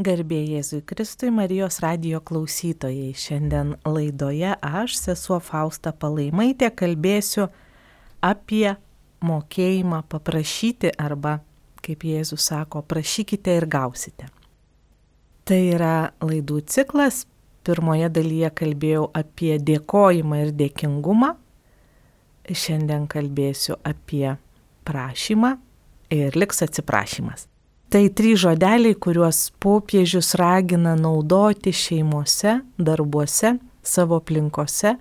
Garbė 0.00 0.38
Jėzui 0.48 0.78
Kristui 0.88 1.28
Marijos 1.28 1.76
radio 1.84 2.22
klausytojai. 2.24 3.10
Šiandien 3.12 3.74
laidoje 3.84 4.54
aš, 4.64 4.94
sesuo 4.96 5.36
Fausta 5.44 5.90
Palaimaitė, 5.92 6.70
kalbėsiu 6.72 7.50
apie 8.24 8.78
mokėjimą 9.20 9.98
paprašyti 10.08 10.94
arba, 10.96 11.34
kaip 11.84 12.06
Jėzus 12.08 12.48
sako, 12.48 12.80
prašykite 12.80 13.58
ir 13.58 13.68
gausite. 13.68 14.30
Tai 15.44 15.60
yra 15.74 15.92
laidų 16.24 16.62
ciklas. 16.64 17.26
Pirmoje 17.60 18.08
dalyje 18.08 18.54
kalbėjau 18.56 19.04
apie 19.12 19.58
dėkojimą 19.60 20.40
ir 20.46 20.56
dėkingumą. 20.64 21.34
Šiandien 22.48 23.04
kalbėsiu 23.04 23.76
apie 23.84 24.38
prašymą 24.88 25.58
ir 26.16 26.40
liks 26.40 26.64
atsiprašymas. 26.64 27.49
Tai 27.90 28.04
trys 28.14 28.38
žodeliai, 28.44 28.94
kuriuos 28.94 29.48
popiežius 29.58 30.36
ragina 30.38 30.92
naudoti 30.94 31.72
šeimose, 31.74 32.60
darbuose, 32.78 33.56
savo 33.82 34.20
aplinkose, 34.20 34.92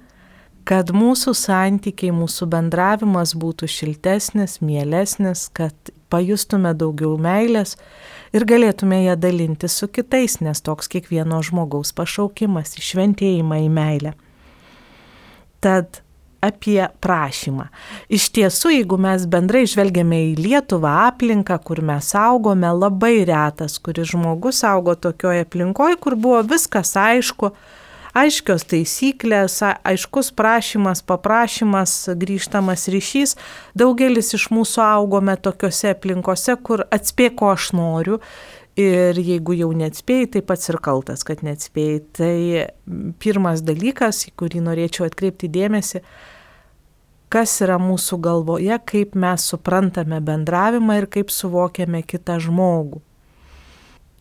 kad 0.66 0.90
mūsų 0.94 1.36
santykiai, 1.38 2.10
mūsų 2.18 2.48
bendravimas 2.50 3.36
būtų 3.38 3.70
šiltesnis, 3.70 4.58
mielesnis, 4.66 5.46
kad 5.54 5.94
pajustume 6.10 6.74
daugiau 6.74 7.14
meilės 7.22 7.76
ir 8.34 8.48
galėtume 8.50 9.04
ją 9.04 9.16
dalinti 9.22 9.70
su 9.70 9.86
kitais, 9.94 10.40
nes 10.42 10.66
toks 10.66 10.90
kiekvieno 10.90 11.44
žmogaus 11.46 11.94
pašaukimas 11.94 12.74
į 12.82 12.86
šventėjimą 12.90 13.64
į 13.68 13.72
meilę. 13.78 14.18
Tad 15.62 16.02
apie 16.42 16.88
prašymą. 17.04 17.68
Iš 18.12 18.30
tiesų, 18.36 18.74
jeigu 18.78 19.00
mes 19.02 19.26
bendrai 19.30 19.66
žvelgiame 19.70 20.22
į 20.30 20.38
Lietuvą 20.40 20.94
aplinką, 21.10 21.60
kur 21.64 21.84
mes 21.86 22.14
augome, 22.18 22.70
labai 22.76 23.26
retas, 23.28 23.80
kuris 23.84 24.14
žmogus 24.14 24.64
augo 24.68 24.96
tokioje 24.96 25.46
aplinkoje, 25.48 26.00
kur 26.00 26.16
buvo 26.20 26.42
viskas 26.48 26.96
aišku, 27.00 27.52
aiškios 28.18 28.66
taisyklės, 28.70 29.60
aiškus 29.64 30.32
prašymas, 30.36 31.04
paprašymas, 31.06 31.96
grįžtamas 32.20 32.88
ryšys. 32.92 33.36
Daugelis 33.78 34.34
iš 34.38 34.50
mūsų 34.54 34.84
augome 34.86 35.36
tokiuose 35.38 35.94
aplinkose, 35.94 36.56
kur 36.64 36.88
atspėk, 36.90 37.38
ko 37.40 37.54
aš 37.56 37.72
noriu. 37.78 38.22
Ir 38.80 39.18
jeigu 39.18 39.58
jau 39.58 39.74
neatspėjai, 39.76 40.30
tai 40.36 40.42
pats 40.46 40.70
ir 40.72 40.78
kaltas, 40.80 41.26
kad 41.28 41.42
neatspėjai. 41.44 42.00
Tai 42.16 42.36
pirmas 43.20 43.64
dalykas, 43.66 44.24
į 44.30 44.36
kurį 44.40 44.62
norėčiau 44.70 45.08
atkreipti 45.10 45.50
dėmesį, 45.52 46.00
kas 47.34 47.60
yra 47.64 47.78
mūsų 47.82 48.20
galvoje, 48.26 48.76
kaip 48.90 49.16
mes 49.20 49.46
suprantame 49.52 50.20
bendravimą 50.26 51.00
ir 51.04 51.10
kaip 51.14 51.34
suvokiame 51.34 52.02
kitą 52.04 52.40
žmogų. 52.42 53.02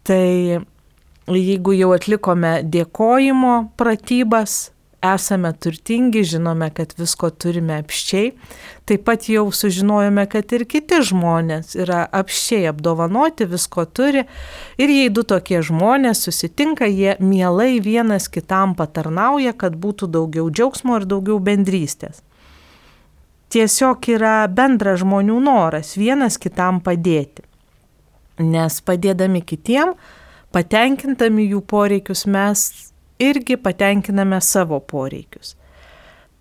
Tai 0.09 0.25
jeigu 1.37 1.77
jau 1.77 1.93
atlikome 1.97 2.59
dėkojimo 2.65 3.55
pratybas, 3.81 4.69
esame 5.05 5.53
turtingi, 5.53 6.25
žinome, 6.27 6.71
kad 6.75 6.93
visko 6.99 7.31
turime 7.31 7.77
apščiai, 7.79 8.33
taip 8.89 9.05
pat 9.07 9.29
jau 9.31 9.45
sužinojome, 9.55 10.25
kad 10.33 10.53
ir 10.57 10.65
kiti 10.69 10.99
žmonės 11.11 11.77
yra 11.79 12.03
apščiai 12.19 12.67
apdovanoti, 12.73 13.47
visko 13.47 13.85
turi 13.87 14.25
ir 14.81 14.95
jei 14.95 15.13
du 15.15 15.23
tokie 15.23 15.63
žmonės 15.63 16.25
susitinka, 16.27 16.89
jie 16.91 17.15
mielai 17.21 17.79
vienas 17.85 18.27
kitam 18.33 18.75
patarnauja, 18.79 19.55
kad 19.55 19.79
būtų 19.79 20.11
daugiau 20.19 20.49
džiaugsmo 20.51 20.99
ir 20.99 21.07
daugiau 21.07 21.39
bendrystės 21.39 22.25
tiesiog 23.53 24.09
yra 24.13 24.47
bendras 24.49 25.01
žmonių 25.03 25.39
noras 25.45 25.97
vienas 25.99 26.39
kitam 26.41 26.81
padėti. 26.85 27.45
Nes 28.39 28.81
padėdami 28.87 29.43
kitiem, 29.43 29.95
patenkintami 30.55 31.49
jų 31.51 31.63
poreikius, 31.67 32.27
mes 32.27 32.69
irgi 33.19 33.59
patenkiname 33.59 34.41
savo 34.45 34.79
poreikius. 34.81 35.57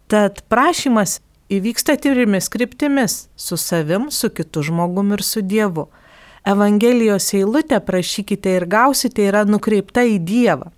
Tad 0.08 0.44
prašymas 0.48 1.20
įvyksta 1.52 1.98
trimis 2.00 2.50
kryptimis- 2.50 3.28
su 3.36 3.58
savim, 3.58 4.12
su 4.12 4.30
kitu 4.30 4.64
žmogum 4.64 5.14
ir 5.14 5.24
su 5.24 5.42
Dievu. 5.42 5.88
Evangelijos 6.46 7.34
eilutė 7.34 7.80
prašykite 7.80 8.56
ir 8.56 8.66
gausite 8.66 9.26
yra 9.28 9.44
nukreipta 9.44 10.02
į 10.02 10.20
Dievą. 10.20 10.72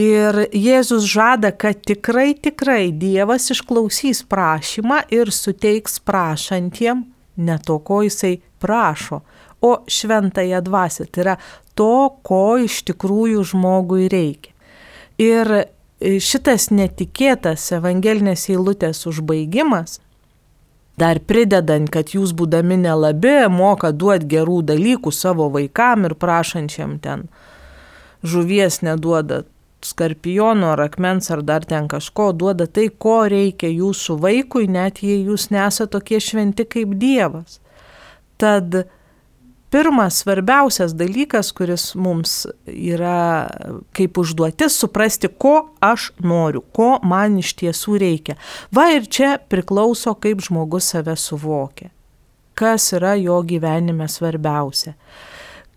Ir 0.00 0.46
Jėzus 0.56 1.04
žada, 1.10 1.50
kad 1.52 1.82
tikrai, 1.84 2.32
tikrai 2.32 2.88
Dievas 2.96 3.50
išklausys 3.52 4.22
prašymą 4.30 5.02
ir 5.12 5.32
suteiks 5.34 5.98
prašantiem 6.00 7.02
ne 7.36 7.58
to, 7.58 7.78
ko 7.78 8.00
jisai 8.06 8.38
prašo, 8.58 9.20
o 9.60 9.72
šventąją 9.86 10.62
dvasę. 10.64 11.04
Tai 11.06 11.24
yra 11.24 11.36
to, 11.74 12.16
ko 12.24 12.56
iš 12.64 12.80
tikrųjų 12.88 13.44
žmogui 13.52 14.08
reikia. 14.12 14.54
Ir 15.20 15.52
šitas 16.00 16.70
netikėtas 16.72 17.66
evangelinės 17.76 18.48
eilutės 18.48 19.04
užbaigimas, 19.10 19.98
dar 21.00 21.20
pridedant, 21.20 21.92
kad 21.92 22.12
jūs 22.16 22.32
būdami 22.36 22.80
nelabi, 22.86 23.36
moka 23.52 23.92
duoti 23.92 24.28
gerų 24.32 24.62
dalykų 24.72 25.12
savo 25.12 25.48
vaikam 25.52 26.08
ir 26.08 26.16
prašančiam 26.16 26.96
ten 27.04 27.28
žuvies 28.24 28.80
neduodat 28.84 29.48
skarpiono 29.86 30.72
ar 30.74 30.84
akmens 30.86 31.30
ar 31.30 31.42
dar 31.42 31.64
ten 31.64 31.88
kažko, 31.88 32.30
duoda 32.32 32.66
tai, 32.66 32.88
ko 32.90 33.22
reikia 33.30 33.70
jūsų 33.72 34.16
vaikui, 34.20 34.68
net 34.68 35.02
jei 35.04 35.24
jūs 35.24 35.50
nesate 35.54 35.92
tokie 35.96 36.20
šventi 36.20 36.66
kaip 36.68 36.96
Dievas. 37.00 37.60
Tad 38.40 38.82
pirmas 39.70 40.20
svarbiausias 40.22 40.94
dalykas, 40.98 41.52
kuris 41.56 41.90
mums 41.94 42.44
yra 42.66 43.48
kaip 43.96 44.18
užduotis, 44.18 44.76
suprasti, 44.82 45.30
ko 45.30 45.70
aš 45.80 46.10
noriu, 46.18 46.62
ko 46.74 46.98
man 47.06 47.38
iš 47.40 47.54
tiesų 47.62 47.98
reikia. 48.02 48.36
Va 48.74 48.90
ir 48.96 49.06
čia 49.06 49.36
priklauso, 49.48 50.14
kaip 50.18 50.42
žmogus 50.44 50.90
save 50.94 51.16
suvokia, 51.16 51.92
kas 52.58 52.92
yra 52.96 53.14
jo 53.20 53.40
gyvenime 53.46 54.08
svarbiausia 54.10 54.96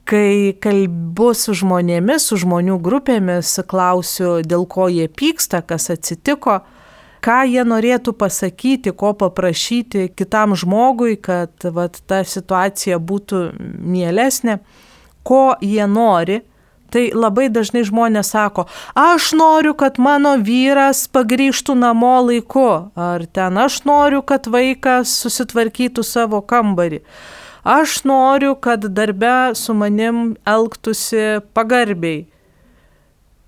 kai 0.10 0.54
kalbu 0.64 1.32
su 1.38 1.56
žmonėmis, 1.58 2.28
su 2.30 2.38
žmonių 2.44 2.78
grupėmis, 2.84 3.56
klausiu, 3.70 4.42
dėl 4.46 4.66
ko 4.70 4.90
jie 4.92 5.08
pyksta, 5.08 5.64
kas 5.66 5.90
atsitiko, 5.94 6.60
ką 7.24 7.40
jie 7.48 7.64
norėtų 7.68 8.16
pasakyti, 8.20 8.92
ko 8.92 9.14
paprašyti 9.20 10.10
kitam 10.16 10.58
žmogui, 10.60 11.16
kad 11.24 11.68
vat, 11.76 12.02
ta 12.08 12.24
situacija 12.28 13.00
būtų 13.00 13.46
mielesnė, 13.60 14.60
ko 15.24 15.54
jie 15.64 15.88
nori. 15.88 16.42
Tai 16.94 17.08
labai 17.18 17.48
dažnai 17.50 17.82
žmonės 17.88 18.36
sako, 18.36 18.68
aš 18.94 19.32
noriu, 19.34 19.74
kad 19.74 19.98
mano 19.98 20.36
vyras 20.38 21.08
pagrįžtų 21.10 21.74
namo 21.80 22.20
laiku, 22.28 22.68
ar 22.94 23.26
ten 23.34 23.58
aš 23.58 23.80
noriu, 23.90 24.22
kad 24.22 24.46
vaikas 24.46 25.16
susitvarkytų 25.24 26.06
savo 26.06 26.44
kambarį 26.46 27.02
aš 27.64 28.04
noriu, 28.04 28.56
kad 28.56 28.86
darbe 28.86 29.56
su 29.56 29.74
manim 29.74 30.36
elgtųsi 30.46 31.40
pagarbiai. 31.54 32.26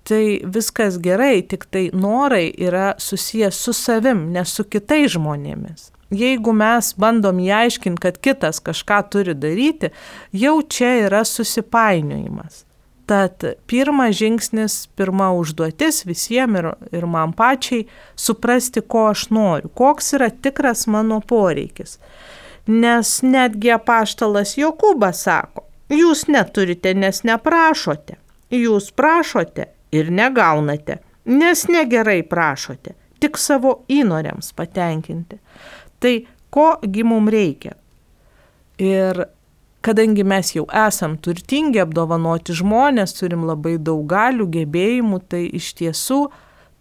Tai 0.06 0.24
viskas 0.54 1.00
gerai, 1.02 1.42
tik 1.42 1.66
tai 1.70 1.88
norai 1.92 2.52
yra 2.62 2.94
susijęs 2.98 3.58
su 3.58 3.72
savim, 3.74 4.28
ne 4.32 4.44
su 4.46 4.64
kitais 4.64 5.16
žmonėmis. 5.16 5.90
Jeigu 6.14 6.52
mes 6.54 6.92
bandom 6.94 7.40
įaiškinti, 7.42 7.98
kad 7.98 8.20
kitas 8.22 8.62
kažką 8.62 9.00
turi 9.10 9.34
daryti, 9.34 9.90
jau 10.30 10.60
čia 10.62 10.92
yra 11.08 11.24
susipainiojimas. 11.26 12.65
Tad 13.06 13.44
pirmas 13.66 14.16
žingsnis, 14.18 14.88
pirma 14.98 15.28
užduotis 15.38 16.02
visiems 16.08 16.58
ir, 16.58 16.70
ir 16.92 17.06
man 17.06 17.32
pačiai- 17.32 17.86
suprasti, 18.26 18.80
ko 18.80 19.08
aš 19.10 19.28
noriu, 19.30 19.68
koks 19.68 20.12
yra 20.18 20.30
tikras 20.30 20.86
mano 20.86 21.20
poreikis. 21.20 21.98
Nes 22.66 23.22
netgi 23.22 23.70
apaštalas 23.70 24.56
Jokūbas 24.58 25.22
sako, 25.22 25.62
jūs 25.88 26.26
neturite, 26.28 26.94
nes 26.94 27.22
neprašote. 27.22 28.16
Jūs 28.50 28.90
prašote 28.90 29.68
ir 29.92 30.10
negaunate, 30.10 30.98
nes 31.26 31.66
negerai 31.66 32.22
prašote, 32.22 32.94
tik 33.20 33.38
savo 33.38 33.84
įnoriams 33.88 34.52
patenkinti. 34.52 35.38
Tai 36.00 36.26
kogi 36.50 37.04
mums 37.04 37.30
reikia? 37.30 37.72
Ir 38.78 39.26
kadangi 39.86 40.24
mes 40.26 40.50
jau 40.56 40.64
esam 40.86 41.14
turtingi, 41.22 41.78
apdovanoti 41.84 42.56
žmonės, 42.58 43.14
turim 43.20 43.46
labai 43.46 43.76
daug 43.78 44.02
galių, 44.10 44.48
gebėjimų, 44.56 45.20
tai 45.30 45.44
iš 45.54 45.70
tiesų 45.78 46.24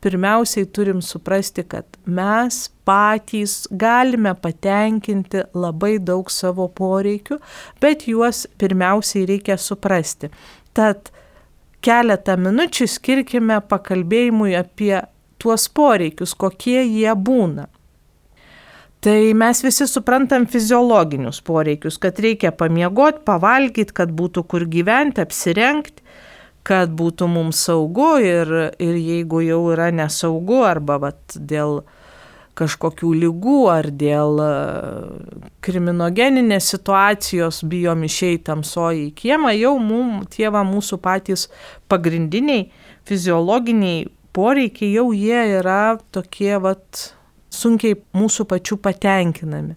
pirmiausiai 0.06 0.68
turim 0.74 1.02
suprasti, 1.06 1.64
kad 1.70 1.86
mes 2.06 2.68
patys 2.86 3.66
galime 3.72 4.36
patenkinti 4.38 5.46
labai 5.58 5.96
daug 5.98 6.30
savo 6.34 6.68
poreikių, 6.80 7.40
bet 7.82 8.06
juos 8.10 8.46
pirmiausiai 8.62 9.26
reikia 9.30 9.58
suprasti. 9.62 10.30
Tad 10.78 11.10
keletą 11.86 12.38
minučių 12.42 12.90
skirkime 12.90 13.62
pakalbėjimui 13.70 14.54
apie 14.58 14.96
tuos 15.42 15.70
poreikius, 15.70 16.34
kokie 16.38 16.82
jie 16.82 17.14
būna. 17.14 17.70
Tai 19.06 19.34
mes 19.38 19.60
visi 19.62 19.86
suprantam 19.86 20.48
fiziologinius 20.50 21.38
poreikius, 21.46 22.00
kad 22.02 22.18
reikia 22.18 22.50
pamiegoti, 22.58 23.20
pavalgyti, 23.28 23.94
kad 23.94 24.10
būtų 24.10 24.42
kur 24.50 24.64
gyventi, 24.66 25.22
apsirengti, 25.22 26.02
kad 26.66 26.90
būtų 26.98 27.28
mums 27.30 27.60
saugu 27.68 28.16
ir, 28.26 28.50
ir 28.82 28.96
jeigu 28.98 29.44
jau 29.46 29.60
yra 29.76 29.92
nesaugu 29.94 30.64
arba 30.66 30.98
vat, 31.04 31.36
dėl 31.38 31.84
kažkokių 32.58 33.12
lygų 33.22 33.60
ar 33.70 33.92
dėl 33.94 34.42
e, 34.42 34.50
kriminogeninės 35.68 36.72
situacijos 36.74 37.62
bijom 37.70 38.08
išeiti 38.08 38.48
tamsoji 38.50 39.12
į 39.12 39.16
kiemą, 39.22 39.52
jau 39.60 39.76
mum, 39.78 40.24
tie 40.34 40.50
va 40.50 40.64
mūsų 40.66 40.98
patys 41.04 41.46
pagrindiniai 41.94 42.72
fiziologiniai 43.06 44.08
poreikiai 44.34 44.96
jau 44.96 45.12
jie 45.14 45.44
yra 45.60 46.00
tokie 46.16 46.56
vat 46.58 47.12
sunkiai 47.56 47.98
mūsų 48.16 48.48
pačių 48.52 48.78
patenkinami. 48.84 49.76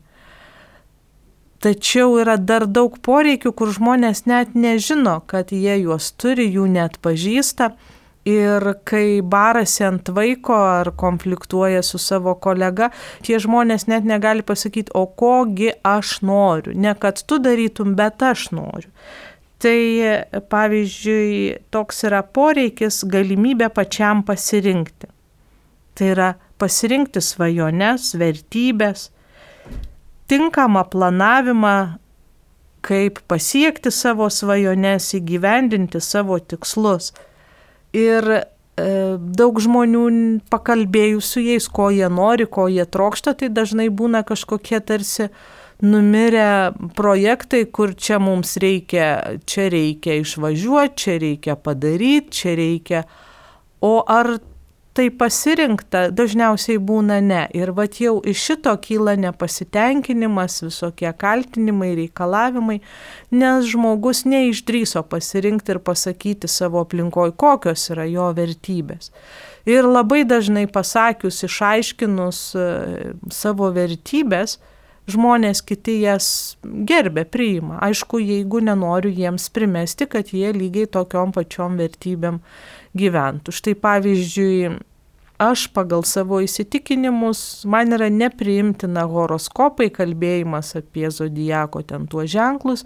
Tačiau 1.59 2.13
yra 2.23 2.37
dar 2.39 2.69
daug 2.71 3.01
poreikių, 3.03 3.51
kur 3.51 3.73
žmonės 3.75 4.29
net 4.31 4.55
nežino, 4.55 5.17
kad 5.27 5.51
jie 5.51 5.81
juos 5.81 6.13
turi, 6.15 6.47
jų 6.55 6.69
net 6.71 7.01
pažįsta. 7.03 7.73
Ir 8.29 8.63
kai 8.87 9.23
barasi 9.25 9.87
ant 9.87 10.11
vaiko 10.13 10.55
ar 10.55 10.91
konfliktuoja 11.01 11.81
su 11.87 11.99
savo 12.03 12.35
kolega, 12.37 12.91
tie 13.25 13.39
žmonės 13.41 13.87
net 13.89 14.05
negali 14.07 14.45
pasakyti, 14.45 14.93
o 14.95 15.07
kogi 15.09 15.73
aš 15.87 16.19
noriu. 16.29 16.77
Ne 16.77 16.93
kad 16.95 17.23
tu 17.25 17.41
darytum, 17.43 17.97
bet 17.99 18.23
aš 18.23 18.51
noriu. 18.53 18.93
Tai 19.59 19.79
pavyzdžiui, 20.53 21.71
toks 21.75 22.05
yra 22.07 22.21
poreikis 22.23 23.01
galimybė 23.11 23.73
pačiam 23.75 24.21
pasirinkti. 24.27 25.09
Tai 25.99 26.13
yra 26.13 26.29
pasirinkti 26.59 27.23
svajones, 27.25 28.13
vertybės, 28.19 29.09
tinkamą 30.29 30.85
planavimą, 30.93 31.77
kaip 32.85 33.21
pasiekti 33.29 33.91
savo 33.93 34.29
svajones, 34.31 35.11
įgyvendinti 35.19 36.01
savo 36.05 36.39
tikslus. 36.39 37.13
Ir 37.97 38.27
e, 38.33 38.43
daug 39.19 39.61
žmonių 39.61 40.05
pakalbėjus 40.53 41.33
su 41.35 41.45
jais, 41.45 41.69
ko 41.69 41.89
jie 41.95 42.09
nori, 42.13 42.47
ko 42.47 42.69
jie 42.71 42.85
trokšta, 42.87 43.35
tai 43.41 43.51
dažnai 43.53 43.89
būna 43.89 44.23
kažkokie 44.29 44.81
tarsi 44.85 45.31
numirę 45.83 46.75
projektai, 46.99 47.65
kur 47.71 47.95
čia 47.95 48.19
mums 48.23 48.57
reikia, 48.61 49.39
čia 49.47 49.69
reikia 49.73 50.19
išvažiuoti, 50.23 50.99
čia 50.99 51.19
reikia 51.23 51.57
padaryti, 51.57 52.35
čia 52.41 52.55
reikia. 52.59 53.03
O 53.85 54.01
ar 54.03 54.39
tai 54.99 55.09
pasirinkta, 55.15 56.09
dažniausiai 56.11 56.81
būna 56.83 57.21
ne. 57.23 57.45
Ir 57.55 57.71
va 57.77 57.85
jau 57.87 58.17
iš 58.27 58.41
šito 58.49 58.73
kyla 58.83 59.15
nepasitenkinimas, 59.23 60.59
visokie 60.65 61.13
kaltinimai, 61.15 61.93
reikalavimai, 62.01 62.81
nes 63.31 63.69
žmogus 63.71 64.25
neišdryso 64.27 65.05
pasirinkti 65.07 65.77
ir 65.77 65.79
pasakyti 65.87 66.51
savo 66.51 66.83
aplinkoje, 66.83 67.37
kokios 67.39 67.87
yra 67.95 68.09
jo 68.11 68.27
vertybės. 68.35 69.13
Ir 69.69 69.87
labai 69.87 70.25
dažnai 70.27 70.67
pasakius, 70.73 71.45
išaiškinus 71.47 72.43
e, 72.57 72.67
savo 73.35 73.71
vertybės, 73.77 74.57
žmonės 75.09 75.63
kiti 75.65 76.01
jas 76.03 76.57
gerbė, 76.65 77.23
priima. 77.29 77.79
Aišku, 77.87 78.19
jeigu 78.19 78.65
nenoriu 78.65 79.13
jiems 79.15 79.47
primesti, 79.55 80.09
kad 80.11 80.35
jie 80.35 80.51
lygiai 80.57 80.91
tokiom 80.91 81.33
pačiom 81.37 81.79
vertybėm 81.81 82.43
gyventų. 82.99 83.55
Štai 83.55 83.77
pavyzdžiui, 83.79 84.79
aš 85.39 85.69
pagal 85.71 86.03
savo 86.03 86.41
įsitikinimus, 86.43 87.63
man 87.71 87.95
yra 87.95 88.09
nepriimtina 88.11 89.05
horoskopai, 89.07 89.87
kalbėjimas 89.95 90.75
apie 90.81 91.07
zodijako 91.15 91.85
ten 91.87 92.09
tuos 92.11 92.27
ženklus 92.33 92.83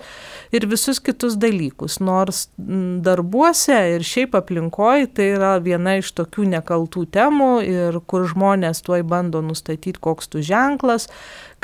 ir 0.53 0.67
visus 0.69 1.01
kitus 1.01 1.39
dalykus. 1.41 1.97
Nors 2.05 2.45
darbuose 2.59 3.79
ir 3.95 4.05
šiaip 4.05 4.37
aplinkoje 4.37 5.09
tai 5.17 5.31
yra 5.39 5.55
viena 5.65 5.97
iš 6.01 6.13
tokių 6.19 6.51
nekaltų 6.53 7.07
temų 7.17 7.51
ir 7.65 7.99
kur 8.07 8.29
žmonės 8.29 8.85
tuoj 8.85 9.07
bando 9.09 9.41
nustatyti, 9.45 9.97
koks 9.97 10.29
tu 10.29 10.45
ženklas, 10.45 11.09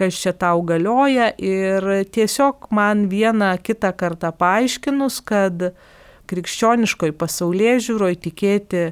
kas 0.01 0.17
čia 0.17 0.33
tau 0.33 0.65
galioja 0.65 1.29
ir 1.37 1.85
tiesiog 2.09 2.71
man 2.73 3.07
vieną 3.13 3.53
kitą 3.61 3.93
kartą 3.93 4.33
paaiškinus, 4.41 5.21
kad 5.21 5.71
krikščioniškoj 6.29 7.13
pasaulyje 7.21 7.79
žiūroje 7.89 8.21
tikėti 8.29 8.83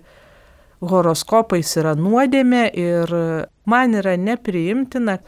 horoskopais 0.90 1.76
yra 1.80 1.94
nuodėmė 1.98 2.64
ir 2.78 3.14
man 3.66 4.00
yra 4.00 4.16
nepriimtina. 4.20 5.20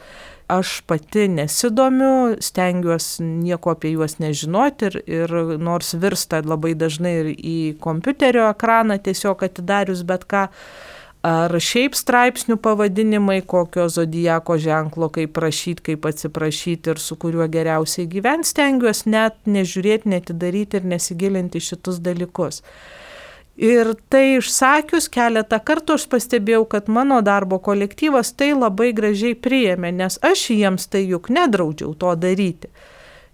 Aš 0.49 0.79
pati 0.89 1.27
nesidomiu, 1.29 2.39
stengiuosi 2.41 3.21
nieko 3.21 3.75
apie 3.75 3.91
juos 3.93 4.15
nežinoti 4.17 4.87
ir, 4.87 4.95
ir 5.05 5.33
nors 5.61 5.93
virsta 5.93 6.39
labai 6.41 6.71
dažnai 6.73 7.11
ir 7.19 7.27
į 7.37 7.57
kompiuterio 7.83 8.47
ekraną 8.49 8.97
tiesiog 9.05 9.43
atidarius 9.45 10.01
bet 10.09 10.25
ką, 10.25 10.47
ar 11.29 11.53
šiaip 11.53 11.93
straipsnių 11.93 12.57
pavadinimai, 12.63 13.43
kokio 13.45 13.85
zodijako 13.93 14.57
ženklo, 14.57 15.11
kaip 15.13 15.35
prašyti, 15.37 15.91
kaip 15.91 16.09
atsiprašyti 16.09 16.95
ir 16.95 17.03
su 17.03 17.19
kuriuo 17.19 17.45
geriausiai 17.51 18.07
gyventi, 18.09 18.49
stengiuosi 18.49 19.13
net 19.13 19.37
nežiūrėti, 19.45 20.09
netidaryti 20.15 20.79
ir 20.79 20.89
nesigilinti 20.95 21.61
šitus 21.61 22.01
dalykus. 22.01 22.63
Ir 23.59 23.89
tai 24.07 24.37
išsakius 24.37 25.09
keletą 25.11 25.57
kartų 25.59 25.97
aš 25.99 26.05
pastebėjau, 26.07 26.61
kad 26.71 26.87
mano 26.87 27.17
darbo 27.19 27.57
kolektyvas 27.59 28.31
tai 28.39 28.53
labai 28.55 28.93
gražiai 28.95 29.35
priėmė, 29.35 29.91
nes 29.91 30.15
aš 30.23 30.45
jiems 30.55 30.87
tai 30.87 31.01
juk 31.03 31.27
nedraudžiau 31.35 31.91
to 31.99 32.13
daryti. 32.15 32.71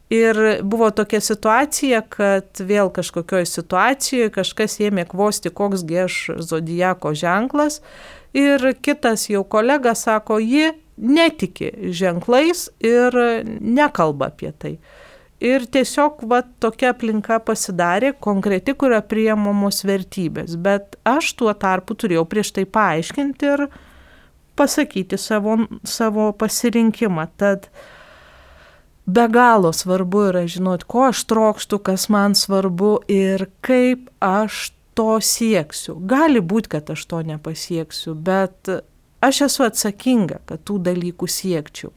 Ir 0.09 0.37
buvo 0.65 0.89
tokia 0.93 1.21
situacija, 1.21 2.01
kad 2.09 2.57
vėl 2.57 2.89
kažkokioje 2.93 3.45
situacijoje 3.51 4.33
kažkas 4.33 4.79
ėmė 4.81 5.05
kvosti, 5.13 5.53
koksgi 5.53 6.01
aš 6.07 6.17
zodijako 6.41 7.13
ženklas. 7.13 7.83
Ir 8.33 8.65
kitas 8.81 9.29
jau 9.29 9.43
kolega 9.45 9.93
sako, 9.93 10.39
ji 10.41 10.73
netiki 10.97 11.69
ženklais 11.93 12.69
ir 12.81 13.17
nekalba 13.61 14.33
apie 14.33 14.53
tai. 14.57 14.77
Ir 15.43 15.65
tiesiog 15.67 16.21
va, 16.31 16.39
tokia 16.63 16.93
aplinka 16.93 17.41
pasidarė 17.43 18.13
konkreti, 18.23 18.71
kuria 18.73 19.01
priemamos 19.03 19.83
vertybės. 19.83 20.55
Bet 20.55 20.95
aš 21.03 21.33
tuo 21.41 21.51
tarpu 21.51 21.97
turėjau 21.99 22.23
prieš 22.29 22.53
tai 22.55 22.63
paaiškinti 22.63 23.49
ir 23.51 23.65
pasakyti 24.55 25.19
savo, 25.19 25.57
savo 25.83 26.29
pasirinkimą. 26.39 27.27
Tad 27.35 27.67
be 29.05 29.27
galo 29.27 29.73
svarbu 29.75 30.23
yra 30.29 30.45
žinoti, 30.47 30.87
ko 30.87 31.09
aš 31.09 31.25
trokštų, 31.27 31.81
kas 31.83 32.07
man 32.09 32.37
svarbu 32.39 33.01
ir 33.11 33.49
kaip 33.59 34.07
aš 34.23 34.71
to 34.95 35.17
sieksiu. 35.19 35.97
Gali 36.07 36.39
būti, 36.39 36.71
kad 36.77 36.89
aš 36.95 37.03
to 37.11 37.19
nepasieksiu, 37.27 38.15
bet 38.15 38.71
aš 39.19 39.41
esu 39.49 39.67
atsakinga, 39.67 40.39
kad 40.47 40.63
tų 40.63 40.79
dalykų 40.87 41.27
siekčiau. 41.27 41.91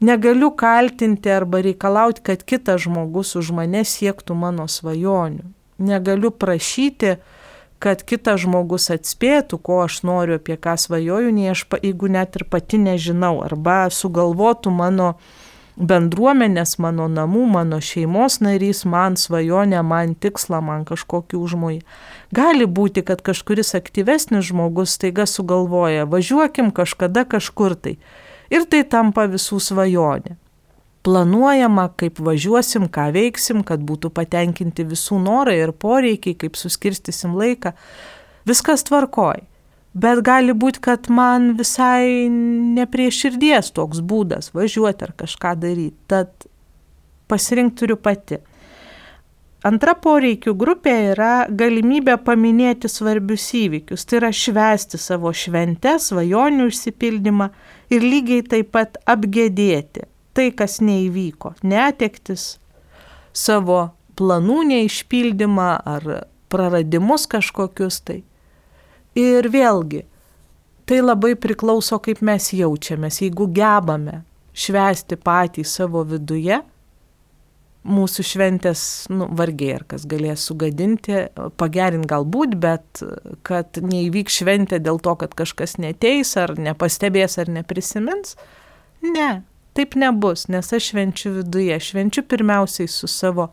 Negaliu 0.00 0.50
kaltinti 0.50 1.30
arba 1.32 1.62
reikalauti, 1.64 2.20
kad 2.22 2.42
kitas 2.44 2.82
žmogus 2.84 3.32
už 3.38 3.54
mane 3.56 3.80
siektų 3.80 4.36
mano 4.36 4.66
svajonių. 4.68 5.46
Negaliu 5.80 6.30
prašyti, 6.30 7.16
kad 7.80 8.02
kitas 8.04 8.42
žmogus 8.44 8.90
atspėtų, 8.92 9.56
ko 9.56 9.80
aš 9.86 10.02
noriu, 10.04 10.36
apie 10.36 10.58
ką 10.60 10.76
svajoju, 10.80 11.32
nei 11.32 11.48
aš, 11.52 11.64
jeigu 11.80 12.12
net 12.12 12.36
ir 12.36 12.44
pati 12.44 12.80
nežinau, 12.80 13.40
arba 13.44 13.86
sugalvotų 13.92 14.72
mano 14.72 15.14
bendruomenės, 15.76 16.76
mano 16.80 17.08
namų, 17.12 17.46
mano 17.52 17.80
šeimos 17.84 18.40
narys, 18.44 18.84
man 18.88 19.16
svajonę, 19.20 19.80
man 19.84 20.14
tikslą, 20.16 20.62
man 20.64 20.84
kažkokį 20.88 21.40
užmojį. 21.40 21.80
Gali 22.36 22.68
būti, 22.68 23.04
kad 23.04 23.24
kažkuris 23.24 23.74
aktyvesnis 23.76 24.48
žmogus 24.48 24.96
taiga 25.00 25.28
sugalvoja, 25.28 26.04
važiuokim 26.08 26.72
kažkada 26.72 27.24
kažkur 27.28 27.76
tai 27.76 27.96
ir 28.50 28.66
tai 28.70 28.82
tampa 28.84 29.26
visų 29.30 29.60
svajonė. 29.62 30.36
Planuojama, 31.06 31.90
kaip 32.00 32.18
važiuosim, 32.18 32.88
ką 32.90 33.10
veiksim, 33.14 33.62
kad 33.66 33.82
būtų 33.86 34.10
patenkinti 34.10 34.86
visų 34.88 35.20
norai 35.22 35.60
ir 35.60 35.70
poreikiai, 35.70 36.34
kaip 36.34 36.58
suskirstysim 36.58 37.36
laiką. 37.38 37.76
Viskas 38.46 38.82
tvarkoj. 38.88 39.44
Bet 39.96 40.20
gali 40.26 40.52
būti, 40.52 40.82
kad 40.82 41.06
man 41.08 41.54
visai 41.56 42.26
ne 42.28 42.84
prie 42.90 43.06
širdies 43.14 43.70
toks 43.72 44.02
būdas 44.02 44.50
važiuoti 44.52 45.06
ar 45.06 45.14
kažką 45.22 45.54
daryti. 45.62 45.96
Tad 46.10 46.50
pasirinkti 47.30 47.80
turiu 47.80 47.96
pati. 47.96 48.42
Antra 49.66 49.96
poreikių 49.98 50.52
grupė 50.58 50.92
yra 51.14 51.30
galimybė 51.48 52.18
paminėti 52.26 52.90
svarbius 52.92 53.48
įvykius, 53.56 54.04
tai 54.06 54.20
yra 54.20 54.28
švęsti 54.34 55.00
savo 55.00 55.32
šventę, 55.34 55.96
svajonių 56.02 56.68
išsipildymą 56.70 57.48
ir 57.90 58.04
lygiai 58.04 58.44
taip 58.46 58.72
pat 58.74 58.98
apgėdėti 59.06 60.06
tai, 60.36 60.50
kas 60.52 60.80
neįvyko, 60.84 61.54
netektis, 61.64 62.58
savo 63.36 63.90
planų 64.16 64.62
neišpildymą 64.70 65.70
ar 65.88 66.08
praradimus 66.52 67.26
kažkokius 67.30 68.00
tai. 68.04 68.20
Ir 69.16 69.48
vėlgi, 69.48 70.02
tai 70.88 71.00
labai 71.00 71.34
priklauso, 71.40 71.98
kaip 72.04 72.20
mes 72.24 72.50
jaučiamės, 72.52 73.22
jeigu 73.24 73.48
gebame 73.56 74.20
švęsti 74.56 75.16
patį 75.20 75.64
savo 75.68 76.04
viduje, 76.08 76.60
mūsų 77.86 78.24
šventės, 78.26 78.80
nu, 79.12 79.28
vargiai 79.38 79.76
ar 79.78 79.84
kas 79.88 80.06
galės 80.08 80.44
sugadinti, 80.48 81.26
pagerinti 81.60 82.10
galbūt, 82.10 82.56
bet 82.60 83.02
kad 83.46 83.78
neįvyks 83.82 84.40
šventė 84.42 84.80
dėl 84.82 85.00
to, 85.02 85.14
kad 85.20 85.36
kažkas 85.38 85.76
neteis, 85.82 86.34
ar 86.40 86.56
nepastebės, 86.58 87.38
ar 87.42 87.50
neprisimins, 87.52 88.34
ne, 89.04 89.30
taip 89.76 89.96
nebus, 89.98 90.46
nes 90.52 90.72
aš 90.72 90.90
švenčiu 90.92 91.36
viduje, 91.40 91.78
švenčiu 91.88 92.24
pirmiausiai 92.26 92.90
su 92.90 93.08
savo 93.10 93.50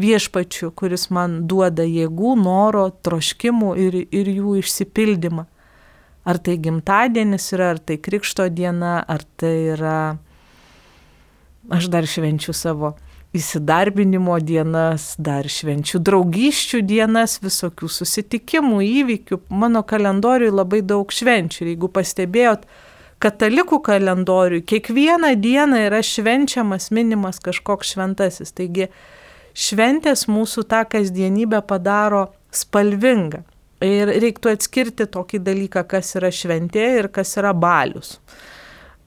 viešpačiu, 0.00 0.70
kuris 0.76 1.08
man 1.12 1.44
duoda 1.50 1.84
jėgų, 1.84 2.34
noro, 2.40 2.88
troškimų 3.04 3.74
ir, 3.80 3.98
ir 4.08 4.32
jų 4.32 4.56
išsipildymą. 4.62 5.46
Ar 6.28 6.38
tai 6.38 6.56
gimtadienis 6.60 7.46
yra, 7.56 7.74
ar 7.74 7.78
tai 7.80 7.96
krikšto 8.00 8.48
diena, 8.52 8.98
ar 9.00 9.24
tai 9.40 9.54
yra... 9.76 10.00
Aš 11.70 11.90
dar 11.92 12.06
švenčiu 12.08 12.54
savo 12.56 12.94
įsidarbinimo 13.36 14.38
dienas, 14.42 15.14
dar 15.18 15.46
švenčiu 15.46 16.00
draugyščių 16.02 16.80
dienas, 16.86 17.38
visokių 17.42 17.90
susitikimų, 17.90 18.80
įvykių. 19.00 19.40
Mano 19.54 19.84
kalendoriui 19.86 20.50
labai 20.50 20.82
daug 20.82 21.12
švenčių. 21.14 21.62
Ir 21.62 21.72
jeigu 21.74 21.90
pastebėjot, 21.94 22.66
katalikų 23.22 23.78
kalendoriui 23.86 24.64
kiekvieną 24.66 25.36
dieną 25.38 25.84
yra 25.86 26.02
švenčiamas, 26.02 26.90
minimas 26.90 27.38
kažkoks 27.44 27.94
šventasis. 27.94 28.50
Taigi 28.56 28.90
šventės 29.54 30.26
mūsų 30.30 30.66
tą 30.70 30.82
kasdienybę 30.90 31.62
padaro 31.70 32.26
spalvingą. 32.50 33.44
Ir 33.80 34.10
reiktų 34.20 34.50
atskirti 34.52 35.06
tokį 35.08 35.38
dalyką, 35.40 35.86
kas 35.88 36.16
yra 36.18 36.28
šventė 36.34 36.88
ir 36.98 37.08
kas 37.14 37.38
yra 37.40 37.54
balius. 37.56 38.18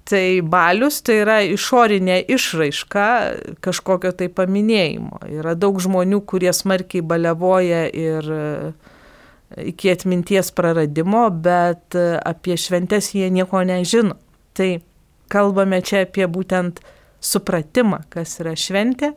Tai 0.04 0.42
balius 0.44 0.98
tai 1.06 1.22
yra 1.22 1.38
išorinė 1.48 2.18
išraiška 2.36 3.06
kažkokio 3.64 4.12
tai 4.20 4.28
paminėjimo. 4.36 5.22
Yra 5.32 5.54
daug 5.56 5.80
žmonių, 5.80 6.20
kurie 6.28 6.52
smarkiai 6.52 7.06
balevoja 7.08 7.86
ir 7.88 8.28
e, 8.28 8.48
iki 9.72 9.94
atminties 9.94 10.52
praradimo, 10.52 11.30
bet 11.32 11.96
e, 11.96 12.18
apie 12.20 12.60
šventes 12.60 13.14
jie 13.16 13.32
nieko 13.32 13.64
nežino. 13.64 14.20
Tai 14.54 14.70
kalbame 15.32 15.80
čia 15.82 16.04
apie 16.04 16.28
būtent 16.28 16.84
supratimą, 17.24 18.04
kas 18.12 18.36
yra 18.44 18.58
šventė 18.60 19.14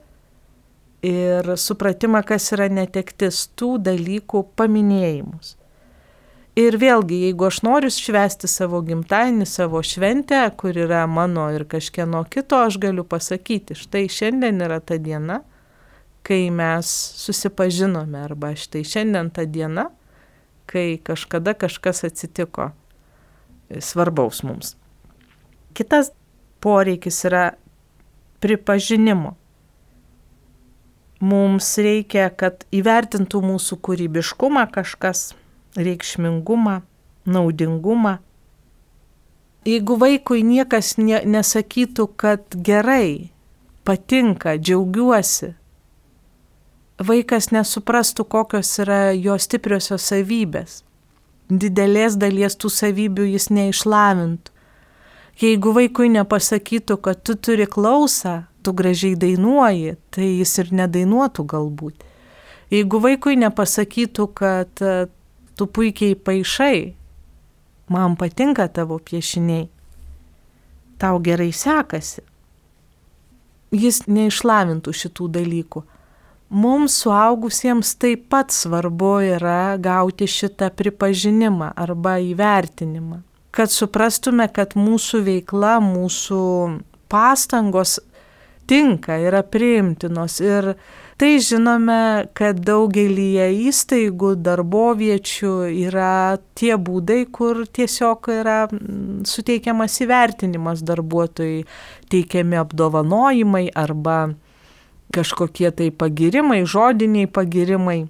ir 1.07 1.55
supratimą, 1.59 2.23
kas 2.27 2.53
yra 2.55 2.71
netektis 2.73 3.49
tų 3.59 3.77
dalykų 3.91 4.47
paminėjimus. 4.59 5.57
Ir 6.57 6.79
vėlgi, 6.81 7.19
jeigu 7.27 7.51
aš 7.51 7.59
noriu 7.67 7.91
švęsti 7.93 8.49
savo 8.49 8.79
gimtadienį, 8.81 9.45
savo 9.45 9.83
šventę, 9.85 10.39
kur 10.57 10.79
yra 10.87 11.03
mano 11.05 11.51
ir 11.53 11.67
kažkieno 11.69 12.23
kito, 12.33 12.63
aš 12.65 12.79
galiu 12.81 13.05
pasakyti, 13.05 13.77
štai 13.77 14.07
šiandien 14.09 14.65
yra 14.65 14.79
ta 14.81 14.97
diena, 14.97 15.43
kai 16.25 16.49
mes 16.49 16.89
susipažinome, 17.21 18.25
arba 18.25 18.55
štai 18.57 18.87
šiandien 18.89 19.29
ta 19.37 19.45
diena, 19.45 19.91
kai 20.65 20.97
kažkada 20.97 21.53
kažkas 21.61 22.07
atsitiko 22.09 22.71
svarbaus 23.77 24.41
mums. 24.41 24.79
Kitas 25.77 26.15
poreikis 26.65 27.21
yra 27.29 27.51
pripažinimo 28.41 29.37
mums 31.21 31.75
reikia, 31.77 32.31
kad 32.33 32.65
įvertintų 32.73 33.45
mūsų 33.45 33.77
kūrybiškumą 33.85 34.71
kažkas, 34.73 35.35
reikšmingumą, 35.77 36.81
naudingumą. 37.27 38.17
Jeigu 39.67 39.97
vaikui 39.99 40.45
niekas 40.47 40.95
ne, 40.99 41.21
nesakytų, 41.27 42.09
kad 42.17 42.55
gerai, 42.55 43.31
patinka, 43.87 44.55
džiaugiuosi, 44.59 45.55
vaikas 47.03 47.51
nesuprastų, 47.53 48.25
kokios 48.25 48.71
yra 48.83 49.11
jo 49.13 49.37
stipriosios 49.39 50.07
savybės. 50.13 50.83
Didelės 51.51 52.17
dalies 52.19 52.57
tų 52.59 52.71
savybių 52.73 53.27
jis 53.35 53.51
neišlavintų. 53.55 54.55
Jeigu 55.37 55.75
vaikui 55.77 56.09
nepasakytų, 56.15 56.97
kad 57.05 57.21
tu 57.21 57.35
turi 57.37 57.67
klausą, 57.69 58.47
tu 58.65 58.73
gražiai 58.73 59.19
dainuoji, 59.21 59.99
tai 60.11 60.31
jis 60.39 60.55
ir 60.63 60.71
nedainuotų 60.73 61.45
galbūt. 61.53 62.07
Jeigu 62.73 62.99
vaikui 63.05 63.37
nepasakytų, 63.39 64.27
kad 64.33 64.81
tu 65.57 65.67
puikiai 65.67 66.15
paaišai, 66.15 66.95
man 67.89 68.17
patinka 68.17 68.69
tavo 68.69 68.99
piešiniai, 68.99 69.69
tau 71.01 71.21
gerai 71.21 71.53
sekasi, 71.53 72.25
jis 73.75 74.03
neišlavintų 74.09 74.95
šitų 75.03 75.29
dalykų. 75.39 75.85
Mums 76.47 76.95
suaugusiems 77.03 77.97
taip 77.99 78.29
pat 78.31 78.53
svarbu 78.55 79.17
yra 79.35 79.75
gauti 79.83 80.29
šitą 80.31 80.69
pripažinimą 80.79 81.73
arba 81.75 82.21
įvertinimą, 82.23 83.19
kad 83.51 83.73
suprastume, 83.75 84.47
kad 84.55 84.77
mūsų 84.79 85.25
veikla, 85.27 85.81
mūsų 85.83 86.45
pastangos 87.11 87.99
tinka, 88.71 89.19
yra 89.19 89.43
priimtinos. 89.43 90.39
Ir 90.45 90.77
tai 91.21 91.37
žinome, 91.41 92.27
kad 92.37 92.59
daugelį 92.65 93.29
įstaigų, 93.69 94.35
darboviečių 94.45 95.53
yra 95.87 96.39
tie 96.59 96.75
būdai, 96.77 97.23
kur 97.33 97.65
tiesiog 97.67 98.29
yra 98.35 98.59
mm, 98.69 99.23
suteikiamas 99.29 99.97
įvertinimas 100.05 100.85
darbuotojai, 100.87 101.65
teikiami 102.13 102.61
apdovanojimai 102.61 103.69
arba 103.75 104.35
kažkokie 105.17 105.71
tai 105.73 105.89
pagirimai, 105.91 106.65
žodiniai 106.69 107.31
pagirimai. 107.31 108.05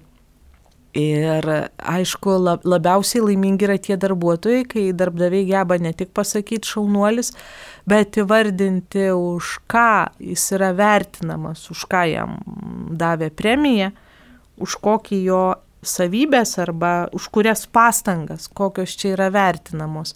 Ir 0.95 1.45
aišku, 1.77 2.37
labiausiai 2.63 3.21
laimingi 3.21 3.67
yra 3.67 3.75
tie 3.77 3.97
darbuotojai, 3.99 4.63
kai 4.71 4.85
darbdaviai 4.97 5.45
geba 5.49 5.77
ne 5.83 5.91
tik 5.93 6.13
pasakyti 6.15 6.71
šaunuolis, 6.71 7.33
bet 7.85 8.17
įvardinti, 8.17 9.09
už 9.11 9.57
ką 9.69 9.91
jis 10.23 10.47
yra 10.57 10.71
vertinamas, 10.77 11.67
už 11.73 11.83
ką 11.91 12.05
jam 12.09 12.39
davė 12.97 13.29
premiją, 13.29 13.91
už 14.57 14.79
kokį 14.81 15.21
jo 15.27 15.43
savybės 15.85 16.57
arba 16.63 17.09
už 17.13 17.29
kurias 17.35 17.67
pastangas, 17.67 18.47
kokios 18.47 18.95
čia 18.97 19.13
yra 19.13 19.29
vertinamos. 19.33 20.15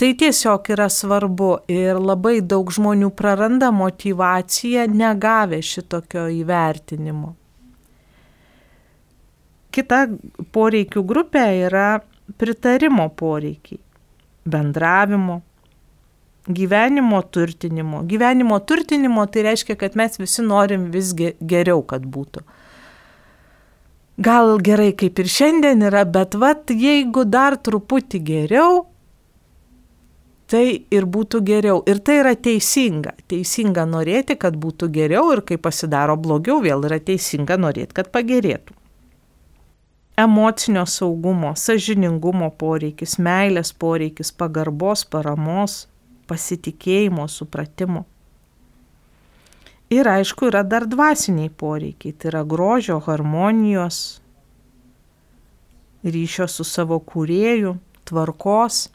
Tai 0.00 0.14
tiesiog 0.18 0.72
yra 0.72 0.88
svarbu 0.90 1.52
ir 1.70 2.00
labai 2.00 2.40
daug 2.40 2.72
žmonių 2.72 3.12
praranda 3.14 3.68
motivaciją 3.74 4.88
negavę 4.90 5.60
šitokio 5.62 6.26
įvertinimo. 6.40 7.36
Kita 9.72 10.04
poreikių 10.52 11.02
grupė 11.08 11.46
yra 11.66 12.02
pritarimo 12.38 13.08
poreikiai, 13.16 13.80
bendravimo, 14.44 15.40
gyvenimo 16.48 17.22
turtinimo. 17.22 18.02
Gyvenimo 18.08 18.58
turtinimo 18.60 19.26
tai 19.26 19.46
reiškia, 19.48 19.76
kad 19.76 19.96
mes 19.96 20.18
visi 20.20 20.42
norim 20.42 20.90
vis 20.94 21.12
geriau, 21.14 21.82
kad 21.86 22.04
būtų. 22.04 22.44
Gal 24.22 24.58
gerai 24.60 24.92
kaip 24.92 25.18
ir 25.18 25.30
šiandien 25.30 25.86
yra, 25.88 26.04
bet 26.04 26.36
vat 26.38 26.70
jeigu 26.70 27.24
dar 27.24 27.56
truputį 27.56 28.20
geriau, 28.26 28.82
tai 30.52 30.84
ir 30.92 31.08
būtų 31.08 31.40
geriau. 31.48 31.80
Ir 31.88 32.02
tai 32.04 32.18
yra 32.20 32.34
teisinga. 32.36 33.14
Teisinga 33.30 33.86
norėti, 33.88 34.36
kad 34.36 34.58
būtų 34.60 34.90
geriau 34.92 35.32
ir 35.32 35.40
kai 35.48 35.56
pasidaro 35.56 36.18
blogiau, 36.20 36.60
vėl 36.60 36.84
yra 36.84 37.00
teisinga 37.00 37.56
norėti, 37.56 37.96
kad 37.96 38.12
pagerėtų 38.12 38.81
emocinio 40.16 40.84
saugumo, 40.86 41.54
sažiningumo 41.56 42.50
poreikis, 42.58 43.16
meilės 43.18 43.72
poreikis, 43.72 44.32
pagarbos, 44.32 45.04
paramos, 45.08 45.86
pasitikėjimo, 46.28 47.26
supratimo. 47.28 48.04
Ir 49.92 50.08
aišku, 50.08 50.48
yra 50.48 50.62
dar 50.64 50.86
dvasiniai 50.88 51.50
poreikiai, 51.52 52.14
tai 52.16 52.30
yra 52.30 52.42
grožio, 52.48 52.96
harmonijos, 53.04 53.98
ryšio 56.04 56.48
su 56.48 56.64
savo 56.64 56.96
kūrėju, 57.04 57.74
tvarkos, 58.08 58.86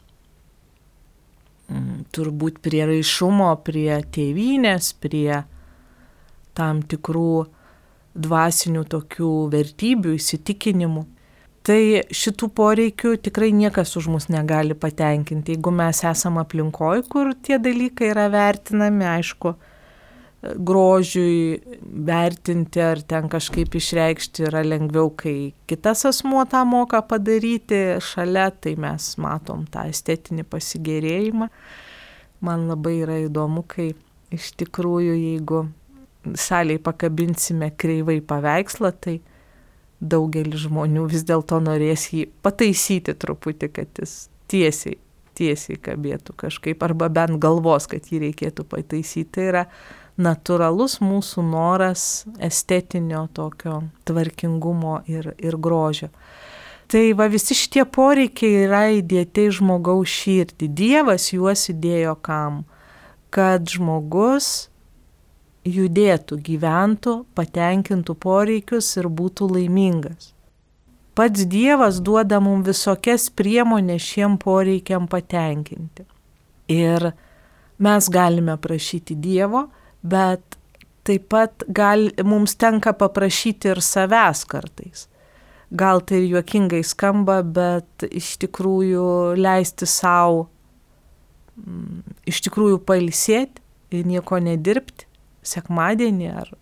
mm, 1.70 2.08
turbūt 2.14 2.58
prie 2.64 2.82
raišumo, 2.90 3.52
prie 3.66 4.00
tėvynės, 4.14 4.90
prie 4.98 5.44
tam 6.58 6.82
tikrų 6.82 7.46
dvasinių 8.16 8.84
tokių 8.88 9.32
vertybių, 9.52 10.16
įsitikinimų. 10.18 11.04
Tai 11.68 11.80
šitų 12.14 12.48
poreikių 12.56 13.16
tikrai 13.20 13.50
niekas 13.52 13.92
už 14.00 14.06
mus 14.08 14.28
negali 14.32 14.72
patenkinti. 14.78 15.56
Jeigu 15.56 15.72
mes 15.74 16.00
esame 16.06 16.40
aplinkoje, 16.40 17.04
kur 17.12 17.34
tie 17.44 17.58
dalykai 17.60 18.08
yra 18.14 18.28
vertinami, 18.32 19.04
aišku, 19.18 19.52
grožiui 20.40 21.58
vertinti 22.06 22.80
ar 22.80 23.02
ten 23.02 23.28
kažkaip 23.28 23.74
išreikšti 23.74 24.46
yra 24.48 24.62
lengviau, 24.64 25.10
kai 25.10 25.52
kitas 25.68 26.06
asmuo 26.08 26.44
tą 26.48 26.62
moka 26.68 27.02
padaryti 27.02 27.98
šalia, 28.00 28.48
tai 28.54 28.76
mes 28.78 29.10
matom 29.18 29.66
tą 29.68 29.88
estetinį 29.90 30.46
pasigėrėjimą. 30.48 31.50
Man 32.46 32.68
labai 32.70 33.00
yra 33.02 33.18
įdomu, 33.24 33.64
kai 33.66 33.90
iš 34.34 34.52
tikrųjų, 34.62 35.18
jeigu 35.18 35.64
salėje 36.38 36.82
pakabinsime 36.84 37.70
kreivai 37.76 38.20
paveikslą, 38.24 38.92
tai 39.00 39.18
daugelis 40.00 40.66
žmonių 40.66 41.08
vis 41.10 41.24
dėlto 41.26 41.60
norės 41.62 42.08
jį 42.12 42.28
pataisyti 42.44 43.14
truputį, 43.18 43.70
kad 43.74 44.02
jis 44.02 44.28
tiesiai, 44.50 44.98
tiesiai 45.38 45.78
kabėtų 45.82 46.36
kažkaip, 46.38 46.82
arba 46.86 47.08
bent 47.10 47.38
galvos, 47.42 47.88
kad 47.90 48.06
jį 48.10 48.28
reikėtų 48.28 48.66
pataisyti. 48.68 49.30
Tai 49.34 49.48
yra 49.52 49.64
natūralus 50.18 50.98
mūsų 51.02 51.44
noras 51.46 52.04
estetinio 52.42 53.26
tokio 53.34 53.82
tvarkingumo 54.08 55.02
ir, 55.10 55.32
ir 55.38 55.58
grožio. 55.58 56.10
Tai 56.88 57.02
va 57.18 57.26
visi 57.28 57.52
šitie 57.52 57.84
poreikiai 57.84 58.64
yra 58.64 58.86
įdėti 58.96 59.44
į 59.50 59.58
žmogaus 59.58 60.08
širdį. 60.08 60.70
Dievas 60.72 61.28
juos 61.34 61.66
įdėjo 61.68 62.14
kam? 62.24 62.62
Kad 63.34 63.68
žmogus 63.68 64.70
judėtų, 65.66 66.38
gyventų, 66.44 67.14
patenkintų 67.36 68.14
poreikius 68.22 68.90
ir 69.00 69.08
būtų 69.08 69.48
laimingas. 69.56 70.32
Pats 71.18 71.48
Dievas 71.50 71.98
duoda 72.04 72.38
mums 72.40 72.68
visokias 72.68 73.26
priemonės 73.34 74.04
šiem 74.06 74.36
poreikiam 74.38 75.08
patenkinti. 75.10 76.04
Ir 76.70 77.10
mes 77.82 78.08
galime 78.12 78.54
prašyti 78.60 79.16
Dievo, 79.18 79.66
bet 80.02 80.58
taip 81.08 81.26
pat 81.32 81.64
gal, 81.74 82.10
mums 82.22 82.54
tenka 82.60 82.92
paprašyti 82.94 83.72
ir 83.72 83.82
savęs 83.82 84.44
kartais. 84.46 85.08
Gal 85.74 86.00
tai 86.06 86.22
juokingai 86.28 86.84
skamba, 86.86 87.42
bet 87.42 88.06
iš 88.08 88.36
tikrųjų 88.44 89.34
leisti 89.36 89.88
savo, 89.90 90.46
mm, 91.58 92.14
iš 92.30 92.40
tikrųjų 92.46 92.78
pailsėti 92.88 93.64
ir 93.90 94.06
nieko 94.06 94.38
nedirbti 94.40 95.08
sekmadienį 95.48 96.30
ar 96.42 96.52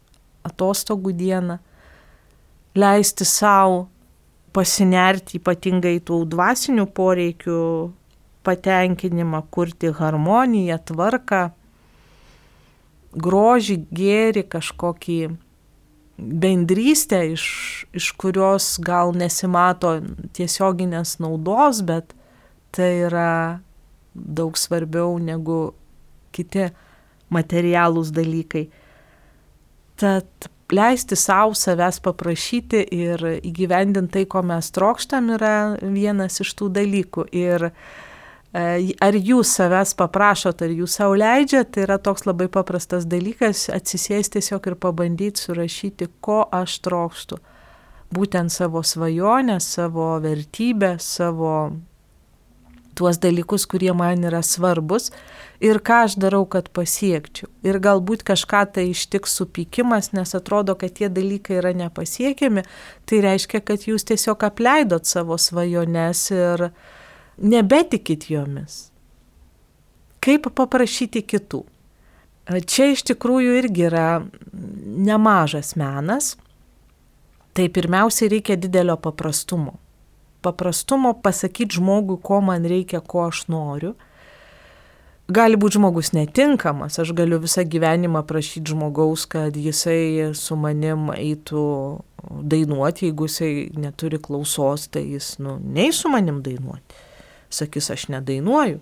atostogų 0.47 1.13
dieną, 1.17 1.59
leisti 2.77 3.27
savo 3.27 3.87
pasinerti 4.57 5.41
ypatingai 5.41 5.99
tų 6.07 6.23
dvasinių 6.33 6.87
poreikių 6.97 7.61
patenkinimą, 8.47 9.43
kurti 9.53 9.91
harmoniją, 9.93 10.79
tvarką, 10.89 11.43
grožį, 13.17 13.81
gėri, 13.97 14.45
kažkokį 14.47 15.21
bendrystę, 16.17 17.21
iš, 17.35 17.47
iš 17.97 18.13
kurios 18.21 18.77
gal 18.85 19.13
nesimato 19.17 19.99
tiesioginės 20.37 21.19
naudos, 21.21 21.83
bet 21.85 22.15
tai 22.77 22.93
yra 23.09 23.61
daug 24.15 24.57
svarbiau 24.57 25.19
negu 25.21 25.75
kiti 26.33 26.71
materialūs 27.35 28.13
dalykai. 28.15 28.67
Tad 29.97 30.51
leisti 30.73 31.17
savo 31.17 31.55
savęs 31.55 32.01
paprašyti 32.03 32.83
ir 32.95 33.23
įgyvendinti 33.47 34.13
tai, 34.19 34.25
ko 34.31 34.43
mes 34.47 34.71
trokštam, 34.75 35.31
yra 35.37 35.57
vienas 35.81 36.41
iš 36.43 36.53
tų 36.59 36.71
dalykų. 36.77 37.27
Ir 37.37 37.69
e, 37.71 37.73
ar 39.03 39.19
jūs 39.19 39.55
savęs 39.59 39.95
paprašot, 39.99 40.63
ar 40.67 40.75
jūs 40.75 40.99
savo 41.01 41.17
leidžiat, 41.19 41.73
tai 41.75 41.87
yra 41.87 41.99
toks 42.03 42.27
labai 42.27 42.49
paprastas 42.53 43.07
dalykas- 43.07 43.69
atsisėsti 43.79 44.41
tiesiog 44.41 44.67
ir 44.67 44.75
pabandyti 44.75 45.47
surašyti, 45.47 46.11
ko 46.21 46.45
aš 46.51 46.81
trokštų. 46.83 47.39
Būtent 48.15 48.51
savo 48.51 48.83
svajonę, 48.83 49.61
savo 49.61 50.21
vertybę, 50.23 50.97
savo 51.01 51.73
tuos 52.97 53.21
dalykus, 53.21 53.67
kurie 53.69 53.93
man 53.97 54.25
yra 54.25 54.43
svarbus 54.45 55.11
ir 55.61 55.81
ką 55.85 56.03
aš 56.07 56.17
darau, 56.21 56.45
kad 56.49 56.69
pasiekčiau. 56.75 57.49
Ir 57.67 57.79
galbūt 57.83 58.25
kažką 58.27 58.63
tai 58.77 58.89
ištiks 58.93 59.37
supykimas, 59.39 60.13
nes 60.17 60.35
atrodo, 60.37 60.77
kad 60.79 60.97
tie 60.97 61.09
dalykai 61.13 61.61
yra 61.61 61.73
nepasiekiami, 61.77 62.65
tai 63.09 63.23
reiškia, 63.25 63.63
kad 63.65 63.87
jūs 63.89 64.07
tiesiog 64.09 64.45
apleidot 64.49 65.09
savo 65.09 65.39
svajones 65.41 66.27
ir 66.35 66.69
nebetikit 67.37 68.29
jomis. 68.33 68.87
Kaip 70.25 70.51
paprašyti 70.59 71.23
kitų? 71.23 71.63
Čia 72.47 72.93
iš 72.95 73.03
tikrųjų 73.11 73.57
irgi 73.61 73.89
yra 73.89 74.09
nemažas 75.07 75.75
menas. 75.79 76.35
Tai 77.57 77.71
pirmiausia 77.73 78.29
reikia 78.29 78.59
didelio 78.61 78.99
paprastumo 79.01 79.79
paprastumo 80.47 81.15
pasakyti 81.23 81.81
žmogui, 81.81 82.21
ko 82.23 82.41
man 82.45 82.67
reikia, 82.69 83.03
ko 83.03 83.27
aš 83.27 83.47
noriu. 83.53 83.97
Gali 85.27 85.59
būti 85.59 85.81
žmogus 85.81 86.13
netinkamas, 86.15 87.01
aš 87.03 87.11
galiu 87.19 87.41
visą 87.43 87.65
gyvenimą 87.67 88.23
prašyti 88.29 88.71
žmogaus, 88.71 89.25
kad 89.27 89.57
jisai 89.59 90.31
su 90.39 90.55
manim 90.55 91.09
eitų 91.11 91.65
dainuoti, 92.47 93.09
jeigu 93.09 93.27
jisai 93.27 93.51
neturi 93.75 94.21
klausos, 94.23 94.87
tai 94.95 95.03
jis, 95.17 95.33
nu, 95.43 95.57
nei 95.59 95.91
su 95.91 96.13
manim 96.13 96.39
dainuoti. 96.47 97.03
Sakys, 97.51 97.91
aš 97.91 98.07
nedainuoju. 98.15 98.79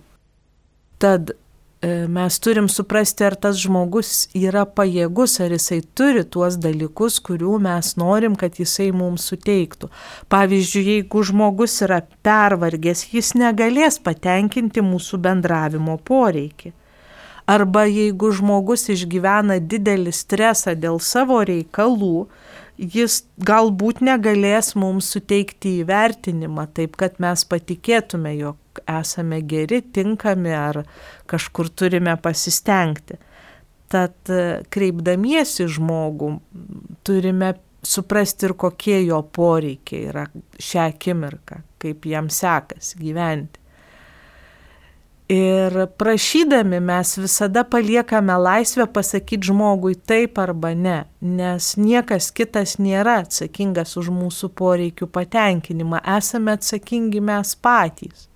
Tad 1.01 1.33
mes 2.09 2.39
turim 2.39 2.69
suprasti, 2.71 3.25
ar 3.27 3.35
tas 3.37 3.57
žmogus 3.61 4.27
yra 4.37 4.63
pajėgus, 4.65 5.37
ar 5.43 5.53
jisai 5.53 5.81
turi 5.97 6.23
tuos 6.23 6.57
dalykus, 6.61 7.19
kurių 7.23 7.59
mes 7.61 7.91
norim, 8.01 8.37
kad 8.39 8.57
jisai 8.61 8.89
mums 8.95 9.27
suteiktų. 9.29 9.91
Pavyzdžiui, 10.31 10.85
jeigu 10.91 11.25
žmogus 11.29 11.77
yra 11.85 12.01
pervargęs, 12.25 13.05
jis 13.13 13.33
negalės 13.37 13.99
patenkinti 14.01 14.83
mūsų 14.85 15.21
bendravimo 15.27 15.99
poreikį. 16.09 16.73
Arba 17.45 17.83
jeigu 17.85 18.31
žmogus 18.33 18.87
išgyvena 18.89 19.59
didelį 19.61 20.13
stresą 20.17 20.73
dėl 20.73 20.97
savo 20.97 21.43
reikalų, 21.45 22.25
jis 22.77 23.21
galbūt 23.47 24.01
negalės 24.03 24.73
mums 24.79 25.09
suteikti 25.15 25.79
įvertinimą 25.81 26.67
taip, 26.75 26.97
kad 26.99 27.19
mes 27.23 27.45
patikėtume, 27.47 28.35
jog 28.37 28.81
esame 28.89 29.41
geri, 29.47 29.81
tinkami 29.95 30.53
ar 30.55 30.83
kažkur 31.31 31.71
turime 31.71 32.17
pasistengti. 32.21 33.19
Tad 33.91 34.33
e, 34.33 34.63
kreipdamiesi 34.73 35.67
žmogų 35.71 36.31
turime 37.05 37.53
suprasti 37.85 38.49
ir 38.49 38.55
kokie 38.57 38.97
jo 39.05 39.21
poreikiai 39.35 40.09
yra 40.09 40.25
šią 40.57 40.89
akimirką, 40.89 41.61
kaip 41.81 42.07
jam 42.09 42.31
sekasi 42.33 42.97
gyventi. 42.99 43.61
Ir 45.31 45.73
prašydami 45.97 46.79
mes 46.85 47.15
visada 47.17 47.63
paliekame 47.65 48.35
laisvę 48.37 48.85
pasakyti 48.93 49.49
žmogui 49.49 49.95
taip 49.95 50.37
arba 50.37 50.75
ne, 50.77 50.99
nes 51.21 51.71
niekas 51.81 52.29
kitas 52.29 52.75
nėra 52.77 53.23
atsakingas 53.23 53.97
už 53.97 54.11
mūsų 54.13 54.51
poreikių 54.53 55.09
patenkinimą, 55.09 56.03
esame 56.19 56.53
atsakingi 56.59 57.23
mes 57.25 57.55
patys 57.57 58.29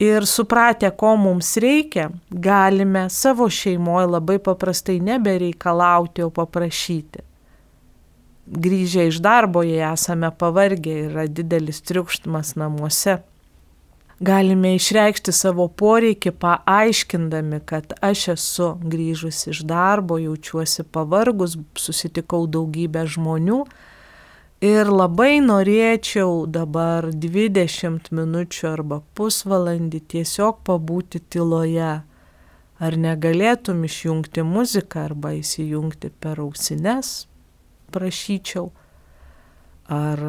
ir 0.00 0.26
supratę, 0.26 0.90
ko 0.96 1.16
mums 1.16 1.56
reikia, 1.60 2.08
galime 2.30 3.08
savo 3.10 3.48
šeimoje 3.52 4.06
labai 4.08 4.38
paprastai 4.38 5.00
nebereikalauti, 5.04 6.24
o 6.24 6.30
paprašyti. 6.32 7.26
Grįžę 8.50 9.06
iš 9.10 9.20
darbo, 9.22 9.62
jei 9.62 9.84
esame 9.92 10.32
pavargę, 10.32 10.96
yra 11.10 11.26
didelis 11.28 11.84
triukštumas 11.86 12.56
namuose. 12.58 13.20
Galime 14.20 14.74
išreikšti 14.76 15.32
savo 15.32 15.64
poreikį 15.68 16.34
paaiškindami, 16.42 17.62
kad 17.64 17.94
aš 18.04 18.26
esu 18.34 18.74
grįžus 18.84 19.46
iš 19.48 19.62
darbo, 19.68 20.18
jaučiuosi 20.20 20.84
pavargus, 20.92 21.56
susitikau 21.80 22.44
daugybę 22.46 23.06
žmonių, 23.08 23.62
Ir 24.60 24.90
labai 24.92 25.38
norėčiau 25.40 26.42
dabar 26.44 27.06
20 27.16 28.10
minučių 28.12 28.66
arba 28.68 28.98
pusvalandį 29.16 30.00
tiesiog 30.12 30.58
pabūti 30.68 31.22
tyloje. 31.32 32.02
Ar 32.84 32.96
negalėtum 33.00 33.80
išjungti 33.88 34.44
muziką 34.44 35.06
arba 35.06 35.32
įsijungti 35.38 36.10
per 36.20 36.42
ausines, 36.44 37.24
prašyčiau. 37.88 38.68
Ar 39.90 40.20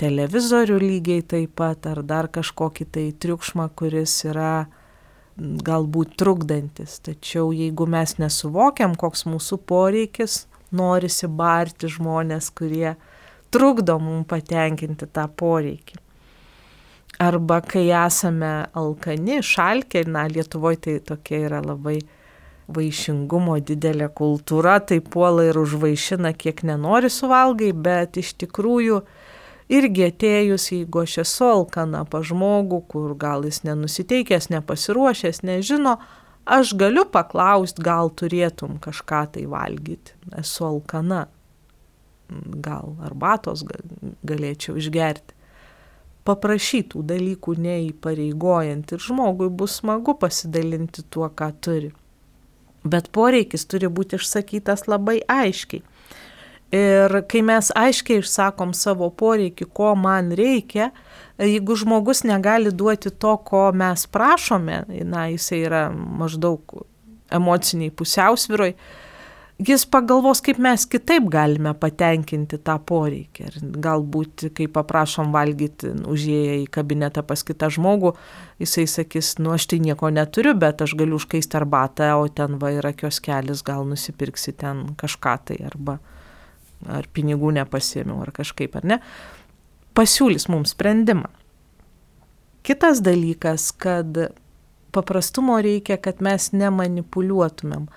televizorių 0.00 0.80
lygiai 0.82 1.22
taip 1.22 1.52
pat, 1.60 1.86
ar 1.86 2.02
dar 2.02 2.26
kažkokį 2.34 2.86
tai 2.90 3.04
triukšmą, 3.14 3.68
kuris 3.78 4.16
yra 4.26 4.66
galbūt 5.38 6.16
trukdantis. 6.18 6.98
Tačiau 7.04 7.52
jeigu 7.54 7.86
mes 7.90 8.16
nesuvokiam, 8.18 8.96
koks 8.98 9.22
mūsų 9.30 9.60
poreikis, 9.70 10.44
norisi 10.74 11.30
barti 11.30 11.90
žmonės, 11.90 12.50
kurie 12.58 12.96
trukdo 13.54 14.00
mums 14.02 14.26
patenkinti 14.30 15.06
tą 15.06 15.28
poreikį. 15.30 16.00
Arba 17.22 17.60
kai 17.62 17.86
esame 17.94 18.66
alkani, 18.74 19.38
šalkė, 19.46 20.02
na, 20.10 20.26
Lietuvoje 20.26 20.80
tai 20.86 20.94
tokia 20.98 21.44
yra 21.46 21.60
labai 21.62 22.00
vaišingumo 22.68 23.58
didelė 23.60 24.08
kultūra, 24.16 24.78
tai 24.80 25.00
puola 25.00 25.44
ir 25.50 25.58
užvaišina, 25.60 26.32
kiek 26.32 26.64
nenori 26.64 27.10
suvalgai, 27.12 27.72
bet 27.76 28.18
iš 28.20 28.34
tikrųjų 28.44 29.02
irgi 29.74 30.08
atėjus, 30.08 30.70
jeigu 30.72 31.04
aš 31.04 31.18
esu 31.24 31.48
alkana 31.50 32.04
pa 32.08 32.22
žmogų, 32.24 32.82
kur 32.88 33.16
gal 33.18 33.44
jis 33.48 33.62
nenusiteikęs, 33.68 34.50
nepasiruošęs, 34.54 35.42
nežino, 35.44 35.98
Aš 36.44 36.74
galiu 36.76 37.06
paklausti, 37.08 37.80
gal 37.80 38.10
turėtum 38.12 38.76
kažką 38.84 39.22
tai 39.32 39.46
valgyti, 39.48 40.12
esu 40.36 40.66
alkana, 40.66 41.22
gal 42.66 42.98
arbatos 43.06 43.62
galėčiau 44.28 44.76
išgerti. 44.76 45.32
Paprašytų 46.28 47.00
dalykų 47.04 47.54
neįpareigojant 47.64 48.92
ir 48.92 49.00
žmogui 49.06 49.48
bus 49.48 49.78
smagu 49.80 50.14
pasidalinti 50.20 51.04
tuo, 51.08 51.30
ką 51.32 51.50
turi. 51.64 51.90
Bet 52.84 53.08
poreikis 53.16 53.64
turi 53.68 53.88
būti 53.88 54.18
išsakytas 54.20 54.86
labai 54.90 55.20
aiškiai. 55.28 55.82
Ir 56.74 57.12
kai 57.30 57.40
mes 57.46 57.70
aiškiai 57.78 58.22
išsakom 58.22 58.72
savo 58.74 59.06
poreikį, 59.14 59.68
ko 59.76 59.92
man 59.94 60.32
reikia, 60.34 60.90
jeigu 61.38 61.76
žmogus 61.78 62.24
negali 62.26 62.72
duoti 62.74 63.12
to, 63.14 63.36
ko 63.46 63.68
mes 63.76 64.06
prašome, 64.10 64.82
na, 65.06 65.28
jisai 65.30 65.60
yra 65.68 65.84
maždaug 65.94 66.74
emociniai 67.34 67.94
pusiausviroj, 67.94 68.74
jis 69.62 69.84
pagalvos, 69.86 70.40
kaip 70.44 70.58
mes 70.62 70.84
kitaip 70.90 71.28
galime 71.30 71.74
patenkinti 71.78 72.58
tą 72.64 72.76
poreikį. 72.88 73.46
Ir 73.46 73.68
galbūt, 73.84 74.48
kai 74.56 74.66
paprašom 74.72 75.30
valgyti 75.34 75.92
užėję 76.10 76.56
į 76.64 76.66
kabinetą 76.74 77.22
pas 77.26 77.44
kitą 77.46 77.70
žmogų, 77.74 78.14
jisai 78.62 78.86
sakys, 78.90 79.36
nu 79.38 79.54
aš 79.54 79.68
tai 79.70 79.80
nieko 79.84 80.10
neturiu, 80.10 80.56
bet 80.58 80.82
aš 80.84 80.96
galiu 80.98 81.20
užkaisti 81.20 81.58
arbatą, 81.60 82.10
o 82.18 82.26
ten 82.28 82.58
va 82.58 82.74
yra 82.74 82.92
kioskelis, 82.96 83.62
gal 83.66 83.86
nusipirksi 83.88 84.56
ten 84.58 84.90
kažką 85.00 85.38
tai 85.50 85.60
arba 85.70 86.00
ar 86.90 87.06
pinigų 87.14 87.54
nepasėmiau 87.54 88.20
ar 88.26 88.34
kažkaip, 88.34 88.74
ar 88.76 88.84
ne 88.84 89.00
pasiūlys 89.94 90.48
mums 90.50 90.74
sprendimą. 90.74 91.30
Kitas 92.64 93.02
dalykas, 93.04 93.70
kad 93.76 94.16
paprastumo 94.94 95.56
reikia, 95.62 95.98
kad 96.00 96.22
mes 96.24 96.50
nemanipuliuotumėm. 96.54 97.88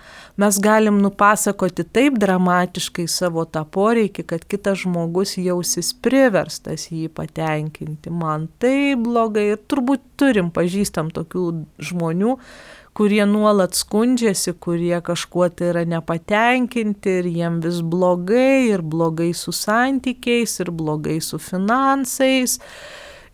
Mes 0.41 0.59
galim 0.63 0.99
nupasakoti 1.03 1.85
taip 1.93 2.17
dramatiškai 2.21 3.07
savo 3.11 3.45
tą 3.45 3.63
poreikį, 3.77 4.25
kad 4.31 4.47
kitas 4.49 4.81
žmogus 4.83 5.37
jausis 5.41 5.93
priverstas 5.93 6.89
jį 6.91 7.07
patenkinti. 7.13 8.13
Man 8.13 8.49
tai 8.61 8.95
blogai 8.99 9.51
ir 9.53 9.61
turbūt 9.69 10.03
turim 10.19 10.51
pažįstam 10.53 11.13
tokių 11.13 11.45
žmonių, 11.89 12.37
kurie 12.97 13.25
nuolat 13.29 13.77
skundžiasi, 13.77 14.55
kurie 14.57 14.97
kažkuo 15.05 15.51
tai 15.53 15.67
yra 15.69 15.83
nepatenkinti 15.85 17.19
ir 17.19 17.27
jiem 17.29 17.59
vis 17.61 17.83
blogai, 17.85 18.71
ir 18.71 18.81
blogai 18.81 19.33
su 19.37 19.53
santykiais, 19.53 20.57
ir 20.63 20.71
blogai 20.73 21.19
su 21.21 21.37
finansais, 21.37 22.57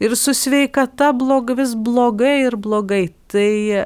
ir 0.04 0.16
su 0.20 0.34
sveikata 0.36 1.12
blog, 1.16 1.54
vis 1.58 1.74
blogai 1.76 2.44
ir 2.48 2.58
blogai. 2.60 3.08
Tai 3.32 3.52
e, 3.80 3.84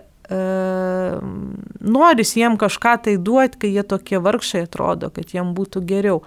noris 1.97 2.33
jiem 2.37 2.57
kažką 2.59 2.95
tai 3.05 3.17
duoti, 3.17 3.61
kai 3.61 3.73
jie 3.75 3.85
tokie 3.85 4.21
vargšai 4.23 4.65
atrodo, 4.65 5.11
kad 5.13 5.35
jiem 5.35 5.53
būtų 5.57 5.83
geriau. 5.87 6.23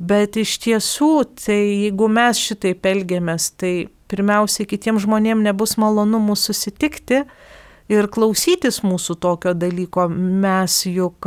Bet 0.00 0.38
iš 0.40 0.56
tiesų, 0.64 1.12
tai 1.44 1.60
jeigu 1.60 2.08
mes 2.08 2.40
šitaip 2.40 2.86
elgiamės, 2.88 3.50
tai 3.60 3.90
pirmiausiai 4.10 4.66
kitiems 4.66 5.04
žmonėms 5.04 5.44
nebus 5.44 5.76
malonu 5.78 6.18
mūsų 6.24 6.54
susitikti, 6.56 7.24
ir 7.90 8.08
klausytis 8.12 8.80
mūsų 8.86 9.16
tokio 9.22 9.54
dalyko, 9.58 10.06
mes 10.10 10.80
juk 10.88 11.26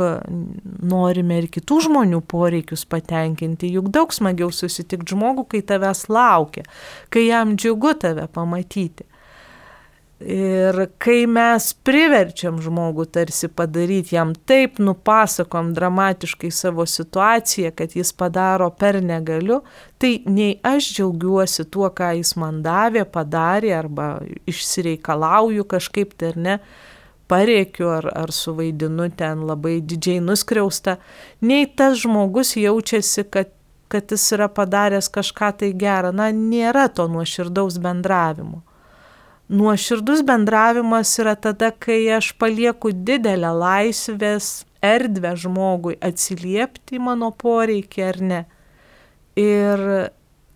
norime 0.94 1.40
ir 1.42 1.48
kitų 1.52 1.80
žmonių 1.88 2.22
poreikius 2.30 2.86
patenkinti, 2.88 3.72
juk 3.76 3.90
daug 3.94 4.14
smagiau 4.14 4.50
susitikti 4.54 5.14
žmogų, 5.14 5.46
kai 5.52 5.64
tavęs 5.66 6.06
laukia, 6.12 6.64
kai 7.12 7.28
jam 7.28 7.56
džiugu 7.58 7.94
tave 8.00 8.26
pamatyti. 8.32 9.06
Ir 10.24 10.78
kai 11.04 11.26
mes 11.28 11.66
priverčiam 11.84 12.56
žmogų 12.62 13.04
tarsi 13.12 13.50
padaryti, 13.52 14.14
jam 14.16 14.30
taip 14.48 14.78
nupasakom 14.80 15.74
dramatiškai 15.76 16.48
savo 16.48 16.86
situaciją, 16.88 17.74
kad 17.76 17.92
jis 17.92 18.14
padaro 18.16 18.70
per 18.72 19.02
negaliu, 19.04 19.60
tai 20.00 20.22
nei 20.24 20.54
aš 20.64 20.94
džiaugiuosi 20.96 21.66
tuo, 21.68 21.90
ką 21.92 22.14
jis 22.22 22.32
man 22.40 22.62
davė, 22.64 23.04
padarė 23.04 23.74
arba 23.76 24.08
išsireikalauju 24.48 25.68
kažkaip 25.68 26.16
tai 26.16 26.32
ar 26.32 26.40
ne, 26.46 26.58
pareikiu 27.28 27.92
ar, 27.92 28.08
ar 28.24 28.32
suvaidinu 28.32 29.10
ten 29.12 29.44
labai 29.44 29.82
didžiai 29.84 30.24
nuskriausta, 30.24 30.96
nei 31.44 31.68
tas 31.68 32.00
žmogus 32.00 32.56
jaučiasi, 32.56 33.28
kad 33.28 33.52
kad 33.92 34.10
jis 34.10 34.24
yra 34.34 34.48
padaręs 34.48 35.06
kažką 35.12 35.52
tai 35.60 35.68
gerą, 35.78 36.10
na, 36.16 36.32
nėra 36.34 36.88
to 36.90 37.04
nuoširdaus 37.06 37.76
bendravimo. 37.78 38.64
Nuoširdus 39.48 40.22
bendravimas 40.24 41.10
yra 41.20 41.34
tada, 41.36 41.68
kai 41.70 42.06
aš 42.16 42.30
palieku 42.40 42.94
didelę 42.96 43.50
laisvės 43.52 44.64
erdvę 44.80 45.34
žmogui 45.36 45.98
atsiliepti 46.00 46.96
mano 46.96 47.28
poreikį 47.36 48.06
ar 48.06 48.20
ne. 48.24 48.40
Ir 49.36 49.82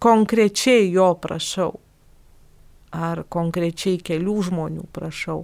konkrečiai 0.01 0.89
jo 0.95 1.11
prašau. 1.21 1.75
Ar 2.97 3.27
konkrečiai 3.29 4.01
kelių 4.01 4.37
žmonių 4.49 4.87
prašau. 4.97 5.43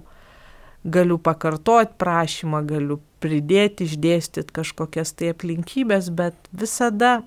Galiu 0.81 1.19
pakartoti 1.21 1.93
prašymą, 2.01 2.63
galiu 2.65 2.97
pridėti, 3.21 3.85
išdėstyti 3.85 4.53
kažkokias 4.57 5.13
tai 5.17 5.29
aplinkybės, 5.33 6.09
bet 6.09 6.49
visada 6.49 7.19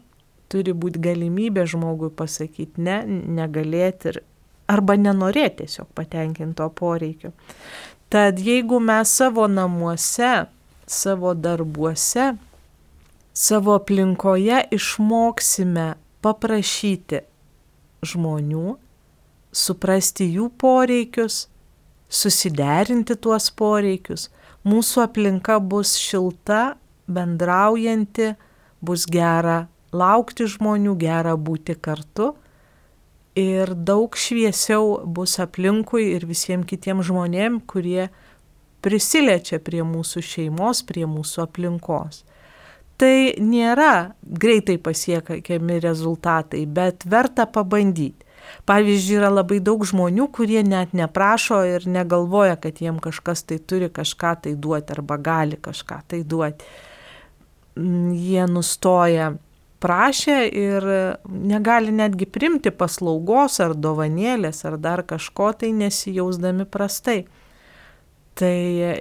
turi 0.50 0.74
būti 0.74 0.98
galimybė 1.02 1.66
žmogui 1.70 2.10
pasakyti 2.10 2.82
ne, 2.82 2.98
negalėti 3.38 4.12
ir 4.12 4.20
arba 4.68 4.96
nenorėti 5.00 5.64
tiesiog 5.64 5.88
patenkinto 5.96 6.68
poreikio. 6.76 7.32
Tad 8.12 8.40
jeigu 8.40 8.80
mes 8.80 9.10
savo 9.20 9.46
namuose, 9.48 10.46
savo 10.88 11.34
darbuose, 11.34 12.32
savo 13.32 13.76
aplinkoje 13.78 14.62
išmoksime 14.74 15.92
paprašyti 16.24 17.22
žmonių, 18.08 18.74
suprasti 19.52 20.28
jų 20.36 20.48
poreikius, 20.60 21.46
susiderinti 22.08 23.16
tuos 23.20 23.50
poreikius, 23.52 24.28
mūsų 24.68 25.04
aplinka 25.04 25.58
bus 25.60 25.96
šilta, 26.00 26.78
bendraujanti, 27.08 28.32
bus 28.84 29.06
gera 29.08 29.66
laukti 29.92 30.48
žmonių, 30.48 30.96
gera 31.00 31.36
būti 31.36 31.76
kartu 31.76 32.32
ir 33.38 33.74
daug 33.74 34.16
šviesiau 34.18 34.98
bus 35.06 35.38
aplinkui 35.42 36.10
ir 36.16 36.26
visiems 36.28 36.66
kitiems 36.68 37.06
žmonėm, 37.08 37.60
kurie 37.70 38.08
prisiliečia 38.84 39.60
prie 39.62 39.82
mūsų 39.86 40.22
šeimos, 40.24 40.82
prie 40.86 41.06
mūsų 41.08 41.44
aplinkos. 41.46 42.24
Tai 42.98 43.38
nėra 43.38 44.14
greitai 44.22 44.78
pasiekiami 44.82 45.78
rezultatai, 45.84 46.64
bet 46.66 47.06
verta 47.06 47.46
pabandyti. 47.46 48.26
Pavyzdžiui, 48.66 49.18
yra 49.20 49.28
labai 49.30 49.58
daug 49.62 49.82
žmonių, 49.86 50.28
kurie 50.34 50.62
net 50.64 50.94
neprašo 50.96 51.60
ir 51.68 51.84
negalvoja, 51.90 52.56
kad 52.60 52.80
jiem 52.80 52.98
kažkas 53.02 53.44
tai 53.46 53.58
turi 53.60 53.90
kažką 53.92 54.32
tai 54.44 54.54
duoti 54.56 54.94
arba 54.94 55.18
gali 55.20 55.58
kažką 55.60 55.98
tai 56.08 56.22
duoti. 56.24 56.64
Jie 57.76 58.46
nustoja 58.50 59.34
prašė 59.82 60.38
ir 60.48 60.86
negali 61.26 61.92
netgi 61.94 62.26
primti 62.26 62.72
paslaugos 62.74 63.60
ar 63.62 63.76
dovanėlės 63.78 64.64
ar 64.68 64.78
dar 64.78 65.04
kažko 65.06 65.52
tai 65.60 65.72
nesijausdami 65.76 66.66
prastai. 66.66 67.26
Tai 68.38 68.58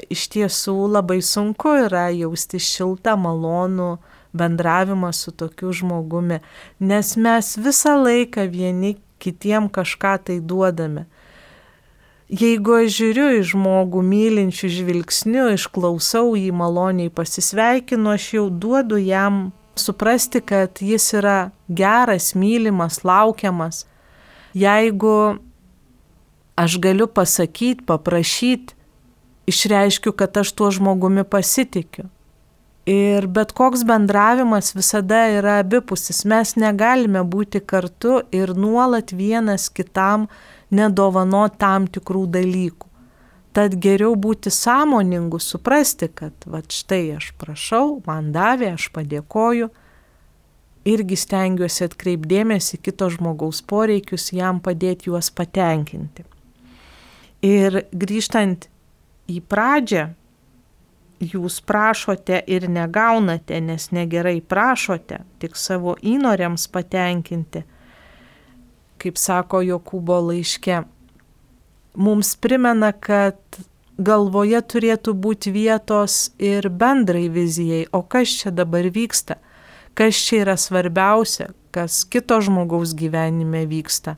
iš 0.09 0.23
tiesų 0.33 0.77
labai 0.95 1.19
sunku 1.21 1.75
yra 1.85 2.07
jausti 2.09 2.57
šiltą, 2.61 3.13
malonų 3.21 3.97
bendravimą 4.37 5.11
su 5.13 5.31
tokiu 5.31 5.73
žmogumi, 5.73 6.39
nes 6.79 7.13
mes 7.17 7.51
visą 7.61 7.93
laiką 8.01 8.47
vieni 8.49 8.97
kitiem 9.21 9.69
kažką 9.69 10.17
tai 10.25 10.39
duodame. 10.41 11.05
Jeigu 12.27 12.73
aš 12.81 12.89
žiūriu 12.97 13.27
į 13.37 13.43
žmogų 13.53 14.01
mylinčių 14.03 14.67
žvilgsnių, 14.67 15.45
išklausau 15.55 16.33
jį 16.35 16.49
maloniai 16.51 17.13
pasisveikinu, 17.13 18.09
aš 18.17 18.25
jau 18.35 18.49
duodu 18.51 18.99
jam 18.99 19.53
suprasti, 19.79 20.41
kad 20.41 20.81
jis 20.81 21.13
yra 21.17 21.51
geras, 21.67 22.33
mylimas, 22.35 23.03
laukiamas. 23.03 23.85
Jeigu 24.57 25.37
aš 26.57 26.77
galiu 26.81 27.07
pasakyti, 27.07 27.85
paprašyti, 27.85 28.75
išreiškiu, 29.47 30.11
kad 30.11 30.37
aš 30.37 30.51
tuo 30.51 30.71
žmogumi 30.71 31.23
pasitikiu. 31.23 32.09
Ir 32.87 33.27
bet 33.27 33.51
koks 33.51 33.83
bendravimas 33.83 34.71
visada 34.75 35.25
yra 35.35 35.57
abipusis. 35.59 36.23
Mes 36.23 36.55
negalime 36.55 37.19
būti 37.23 37.59
kartu 37.59 38.21
ir 38.31 38.53
nuolat 38.55 39.11
vienas 39.11 39.67
kitam 39.67 40.29
nedovano 40.71 41.47
tam 41.59 41.87
tikrų 41.91 42.25
dalykų. 42.31 42.86
Tad 43.57 43.73
geriau 43.81 44.13
būti 44.13 44.51
sąmoningu, 44.53 45.39
suprasti, 45.41 46.11
kad 46.13 46.45
va 46.45 46.59
štai 46.61 47.15
aš 47.15 47.31
prašau, 47.41 48.03
man 48.05 48.29
davė, 48.35 48.75
aš 48.77 48.91
padėkoju. 48.93 49.71
Irgi 50.87 51.17
stengiuosi 51.17 51.87
atkreipdėmėsi 51.87 52.77
kito 52.77 53.07
žmogaus 53.09 53.63
poreikius, 53.65 54.29
jam 54.29 54.59
padėti 54.61 55.09
juos 55.09 55.31
patenkinti. 55.33 56.27
Ir 57.49 57.79
grįžtant 57.89 58.67
į 59.25 59.39
pradžią, 59.49 60.03
jūs 61.33 61.57
prašote 61.65 62.43
ir 62.45 62.67
negaunate, 62.69 63.57
nes 63.57 63.89
negerai 63.89 64.37
prašote, 64.37 65.23
tik 65.41 65.57
savo 65.57 65.95
įnoriams 65.97 66.67
patenkinti, 66.69 67.63
kaip 69.01 69.17
sako 69.17 69.63
Jokūbo 69.65 70.21
laiške, 70.29 70.83
mums 71.97 72.35
primena, 72.39 72.93
kad 72.93 73.37
galvoje 73.97 74.61
turėtų 74.61 75.13
būti 75.17 75.51
vietos 75.51 76.29
ir 76.37 76.69
bendrai 76.69 77.27
vizijai, 77.33 77.87
o 77.91 78.03
kas 78.05 78.37
čia 78.41 78.53
dabar 78.53 78.85
vyksta, 78.93 79.39
kas 79.97 80.19
čia 80.21 80.43
yra 80.45 80.57
svarbiausia, 80.61 81.49
kas 81.73 82.03
kito 82.05 82.37
žmogaus 82.41 82.93
gyvenime 82.97 83.65
vyksta. 83.69 84.15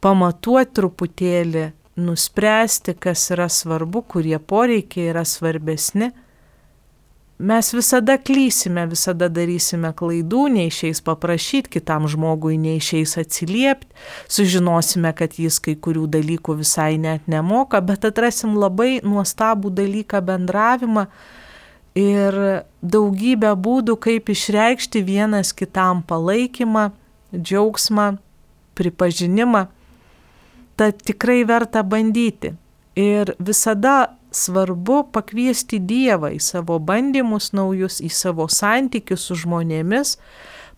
Pamatuoti 0.00 0.72
truputėlį 0.76 1.66
nuspręsti, 1.96 2.94
kas 3.00 3.30
yra 3.32 3.48
svarbu, 3.52 4.02
kurie 4.08 4.38
poreikiai 4.38 5.12
yra 5.12 5.24
svarbesni. 5.24 6.12
Mes 7.38 7.68
visada 7.74 8.16
klysime, 8.16 8.86
visada 8.88 9.28
darysime 9.28 9.90
klaidų, 9.92 10.46
neišeis 10.54 11.02
paprašyti 11.04 11.74
kitam 11.76 12.06
žmogui, 12.08 12.56
neišeis 12.56 13.18
atsiliepti, 13.20 13.90
sužinosime, 14.32 15.12
kad 15.12 15.36
jis 15.36 15.58
kai 15.60 15.74
kurių 15.76 16.06
dalykų 16.16 16.56
visai 16.62 16.94
net 16.96 17.28
nemoka, 17.28 17.82
bet 17.84 18.08
atrasim 18.08 18.56
labai 18.56 19.02
nuostabų 19.04 19.74
dalyką 19.76 20.22
bendravimą 20.24 21.04
ir 22.00 22.40
daugybę 22.80 23.52
būdų, 23.52 24.00
kaip 24.00 24.32
išreikšti 24.32 25.04
vienas 25.04 25.52
kitam 25.52 26.00
palaikymą, 26.08 26.88
džiaugsmą, 27.36 28.14
pripažinimą 28.80 29.66
tad 30.76 31.00
tikrai 31.02 31.44
verta 31.44 31.82
bandyti. 31.82 32.54
Ir 32.96 33.34
visada 33.38 34.16
svarbu 34.36 35.02
pakviesti 35.14 35.80
Dievą 35.80 36.30
į 36.36 36.40
savo 36.42 36.78
bandymus 36.78 37.52
naujus, 37.56 38.00
į 38.04 38.10
savo 38.12 38.48
santykius 38.52 39.28
su 39.28 39.36
žmonėmis, 39.42 40.16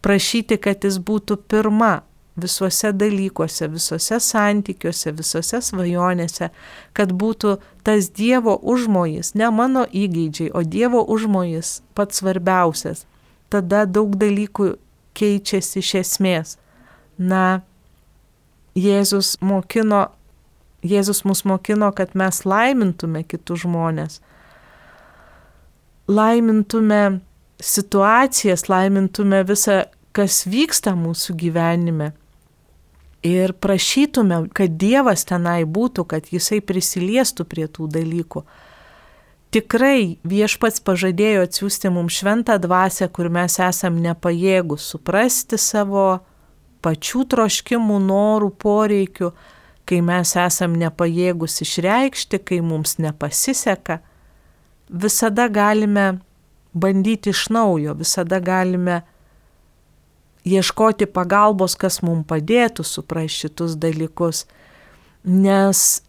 prašyti, 0.04 0.58
kad 0.62 0.86
jis 0.86 1.00
būtų 1.02 1.40
pirma 1.50 1.98
visuose 2.38 2.92
dalykuose, 2.92 3.68
visuose 3.72 4.20
santykiuose, 4.22 5.12
visuose 5.18 5.60
svajonėse, 5.70 6.50
kad 6.94 7.12
būtų 7.12 7.56
tas 7.86 8.10
Dievo 8.14 8.56
užmojas, 8.62 9.34
ne 9.34 9.50
mano 9.50 9.84
įgeidžiai, 9.86 10.52
o 10.54 10.62
Dievo 10.62 11.02
užmojas 11.02 11.80
pats 11.98 12.22
svarbiausias. 12.22 13.06
Tada 13.48 13.86
daug 13.88 14.14
dalykų 14.20 14.76
keičiasi 15.18 15.80
iš 15.82 15.94
esmės. 16.02 16.56
Na, 17.18 17.62
Jėzus 18.78 19.38
mokino, 19.42 20.06
Jėzus 20.86 21.24
mus 21.26 21.42
mokino, 21.48 21.90
kad 21.92 22.14
mes 22.14 22.44
laimintume 22.46 23.24
kitus 23.26 23.64
žmonės. 23.64 24.20
Laimintume 26.08 27.20
situacijas, 27.58 28.68
laimintume 28.70 29.42
visą, 29.48 29.82
kas 30.14 30.44
vyksta 30.46 30.94
mūsų 30.94 31.34
gyvenime. 31.38 32.12
Ir 33.26 33.52
prašytume, 33.58 34.44
kad 34.54 34.78
Dievas 34.78 35.26
tenai 35.26 35.64
būtų, 35.66 36.06
kad 36.06 36.30
Jisai 36.30 36.60
prisiliestų 36.62 37.48
prie 37.50 37.66
tų 37.66 37.90
dalykų. 37.98 38.44
Tikrai 39.50 40.20
viešpats 40.28 40.82
pažadėjo 40.84 41.46
atsiųsti 41.48 41.90
mums 41.90 42.20
šventą 42.20 42.58
dvasę, 42.62 43.08
kur 43.10 43.30
mes 43.32 43.58
esam 43.64 43.96
nepajėgus 44.04 44.86
suprasti 44.92 45.58
savo 45.58 46.20
pačių 46.84 47.24
troškimų, 47.32 47.96
norų, 48.06 48.52
poreikių, 48.60 49.32
kai 49.88 50.00
mes 50.04 50.34
esam 50.36 50.76
nepajėgus 50.76 51.62
išreikšti, 51.64 52.40
kai 52.44 52.60
mums 52.64 52.98
nepasiseka, 53.00 54.00
visada 54.88 55.48
galime 55.48 56.18
bandyti 56.72 57.32
iš 57.32 57.48
naujo, 57.54 57.94
visada 57.96 58.40
galime 58.40 59.02
ieškoti 60.48 61.08
pagalbos, 61.12 61.76
kas 61.76 62.02
mums 62.04 62.26
padėtų 62.28 62.84
suprasti 62.84 63.46
šitus 63.46 63.76
dalykus, 63.80 64.44
nes 65.24 66.02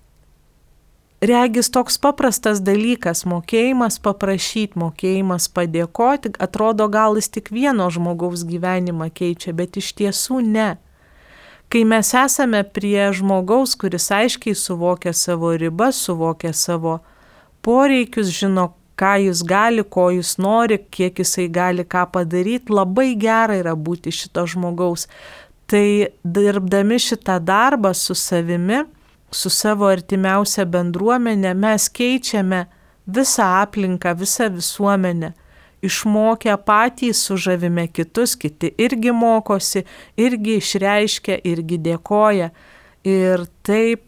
regis 1.20 1.72
toks 1.72 1.98
paprastas 2.00 2.62
dalykas- 2.63 3.26
mokėjimas 3.32 4.00
paprašyti, 4.00 4.80
mokėjimas 4.80 5.50
padėkoti, 5.52 6.36
atrodo 6.39 6.88
gal 6.88 7.15
jis 7.15 7.30
tik 7.30 7.50
vieno 7.50 7.89
žmogaus 7.89 8.44
gyvenimą 8.44 9.10
keičia, 9.12 9.54
bet 9.54 9.78
iš 9.78 9.94
tiesų 9.94 10.44
ne. 10.46 10.78
Kai 11.69 11.84
mes 11.86 12.08
esame 12.17 12.63
prie 12.65 13.12
žmogaus, 13.13 13.75
kuris 13.77 14.10
aiškiai 14.10 14.58
suvokia 14.58 15.13
savo 15.13 15.51
ribas, 15.53 15.99
suvokia 16.01 16.49
savo 16.53 16.95
poreikius, 17.62 18.32
žino, 18.34 18.71
ką 18.99 19.12
jis 19.23 19.43
gali, 19.45 19.84
ko 19.86 20.10
jis 20.12 20.34
nori, 20.41 20.79
kiek 20.91 21.21
jisai 21.21 21.45
gali 21.47 21.86
ką 21.86 22.08
padaryti, 22.13 22.73
labai 22.73 23.13
gera 23.21 23.60
yra 23.62 23.75
būti 23.77 24.10
šito 24.12 24.47
žmogaus. 24.49 25.05
Tai 25.69 26.10
dirbdami 26.25 26.97
šitą 26.97 27.38
darbą 27.45 27.93
su 27.93 28.17
savimi, 28.17 28.82
su 29.32 29.51
savo 29.53 29.88
artimiausia 29.93 30.65
bendruomenė 30.65 31.53
mes 31.53 31.86
keičiame 31.93 32.65
visą 33.05 33.45
aplinką, 33.62 34.15
visą 34.17 34.49
visuomenę. 34.58 35.36
Išmokę 35.86 36.58
patys 36.65 37.22
sužavime 37.24 37.88
kitus, 37.88 38.36
kiti 38.36 38.74
irgi 38.78 39.13
mokosi, 39.15 39.86
irgi 40.20 40.58
išreiškia, 40.60 41.39
irgi 41.48 41.80
dėkoja. 41.80 42.50
Ir 43.08 43.46
taip 43.63 44.04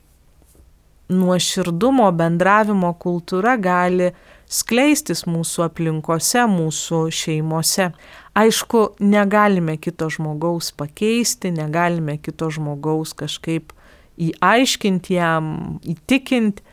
nuoširdumo 1.12 2.10
bendravimo 2.16 2.92
kultūra 3.00 3.58
gali 3.60 4.12
skleistis 4.52 5.24
mūsų 5.28 5.66
aplinkose, 5.70 6.44
mūsų 6.52 7.06
šeimose. 7.16 7.92
Aišku, 8.38 8.84
negalime 9.04 9.78
kito 9.80 10.10
žmogaus 10.12 10.72
pakeisti, 10.76 11.54
negalime 11.56 12.18
kito 12.20 12.52
žmogaus 12.52 13.16
kažkaip 13.18 13.72
įaiškinti 14.20 15.16
jam, 15.18 15.48
įtikinti. 15.88 16.68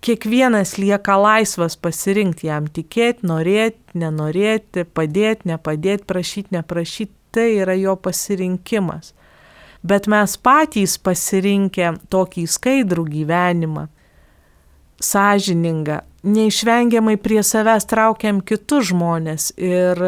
Kiekvienas 0.00 0.76
lieka 0.78 1.16
laisvas 1.18 1.74
pasirinkti 1.76 2.46
jam 2.46 2.68
tikėti, 2.70 3.26
norėti, 3.26 3.98
nenorėti, 3.98 4.84
padėti, 4.86 5.50
nepadėti, 5.50 6.06
prašyti, 6.06 6.54
neprašyti. 6.58 7.14
Tai 7.34 7.44
yra 7.60 7.74
jo 7.76 7.92
pasirinkimas. 8.00 9.12
Bet 9.84 10.06
mes 10.08 10.32
patys 10.40 10.96
pasirinkę 10.96 11.90
tokį 12.08 12.46
skaidrų 12.48 13.04
gyvenimą, 13.12 13.84
sąžiningą, 15.04 16.00
neišvengiamai 16.24 17.18
prie 17.20 17.42
savęs 17.44 17.86
traukiam 17.86 18.40
kitus 18.40 18.88
žmonės 18.90 19.52
ir 19.60 20.00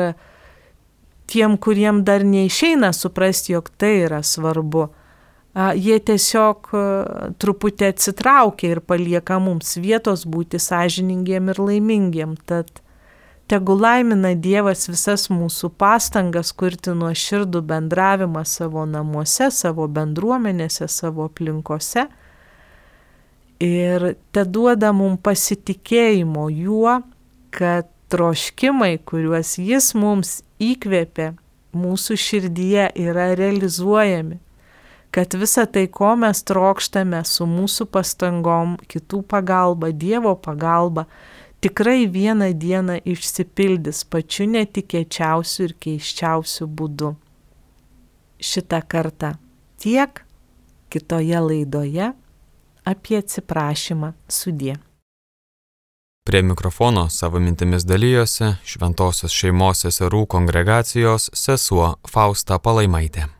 tiem, 1.30 1.58
kuriem 1.58 2.02
dar 2.04 2.24
neišeina 2.26 2.90
suprasti, 2.96 3.54
jog 3.54 3.70
tai 3.78 3.92
yra 4.06 4.24
svarbu 4.26 4.88
jie 5.54 5.98
tiesiog 5.98 6.70
truputį 7.42 7.88
atsitraukia 7.90 8.76
ir 8.76 8.80
palieka 8.86 9.40
mums 9.42 9.74
vietos 9.82 10.22
būti 10.26 10.60
sąžiningiem 10.62 11.50
ir 11.50 11.58
laimingiem. 11.58 12.36
Tad 12.46 12.70
tegu 13.50 13.74
laimina 13.74 14.34
Dievas 14.38 14.86
visas 14.88 15.26
mūsų 15.30 15.72
pastangas 15.74 16.52
kurti 16.54 16.94
nuo 16.94 17.10
širdų 17.10 17.64
bendravimą 17.66 18.44
savo 18.46 18.86
namuose, 18.86 19.50
savo 19.50 19.88
bendruomenėse, 19.90 20.86
savo 20.88 21.26
aplinkose. 21.26 22.06
Ir 23.60 24.14
te 24.32 24.44
duoda 24.46 24.92
mums 24.96 25.20
pasitikėjimo 25.20 26.46
juo, 26.54 27.00
kad 27.50 27.90
troškimai, 28.10 28.96
kuriuos 29.04 29.58
jis 29.58 29.90
mums 29.98 30.38
įkvėpė, 30.62 31.34
mūsų 31.76 32.16
širdyje 32.18 32.86
yra 32.98 33.28
realizuojami 33.38 34.38
kad 35.10 35.34
visa 35.34 35.66
tai, 35.66 35.86
ko 35.86 36.14
mes 36.16 36.42
trokštame 36.46 37.22
su 37.26 37.46
mūsų 37.48 37.86
pastangom, 37.90 38.76
kitų 38.90 39.22
pagalba, 39.30 39.90
Dievo 39.92 40.36
pagalba, 40.38 41.06
tikrai 41.60 42.06
vieną 42.06 42.52
dieną 42.54 43.00
išsipildys 43.04 44.04
pačiu 44.10 44.46
netikėčiausiu 44.50 45.66
ir 45.68 45.76
keiščiausiu 45.82 46.68
būdu. 46.68 47.14
Šitą 48.40 48.80
kartą 48.88 49.34
tiek 49.82 50.22
kitoje 50.90 51.40
laidoje 51.40 52.12
apie 52.84 53.18
atsiprašymą 53.20 54.14
sudė. 54.28 54.78
Prie 56.24 56.42
mikrofono 56.42 57.08
savo 57.10 57.40
mintimis 57.40 57.84
dalyjosi 57.88 58.52
Šventojios 58.64 59.32
šeimos 59.34 59.82
seserų 59.86 60.26
kongregacijos 60.30 61.30
sesuo 61.34 61.94
Fausta 62.06 62.60
Palaimaitė. 62.62 63.39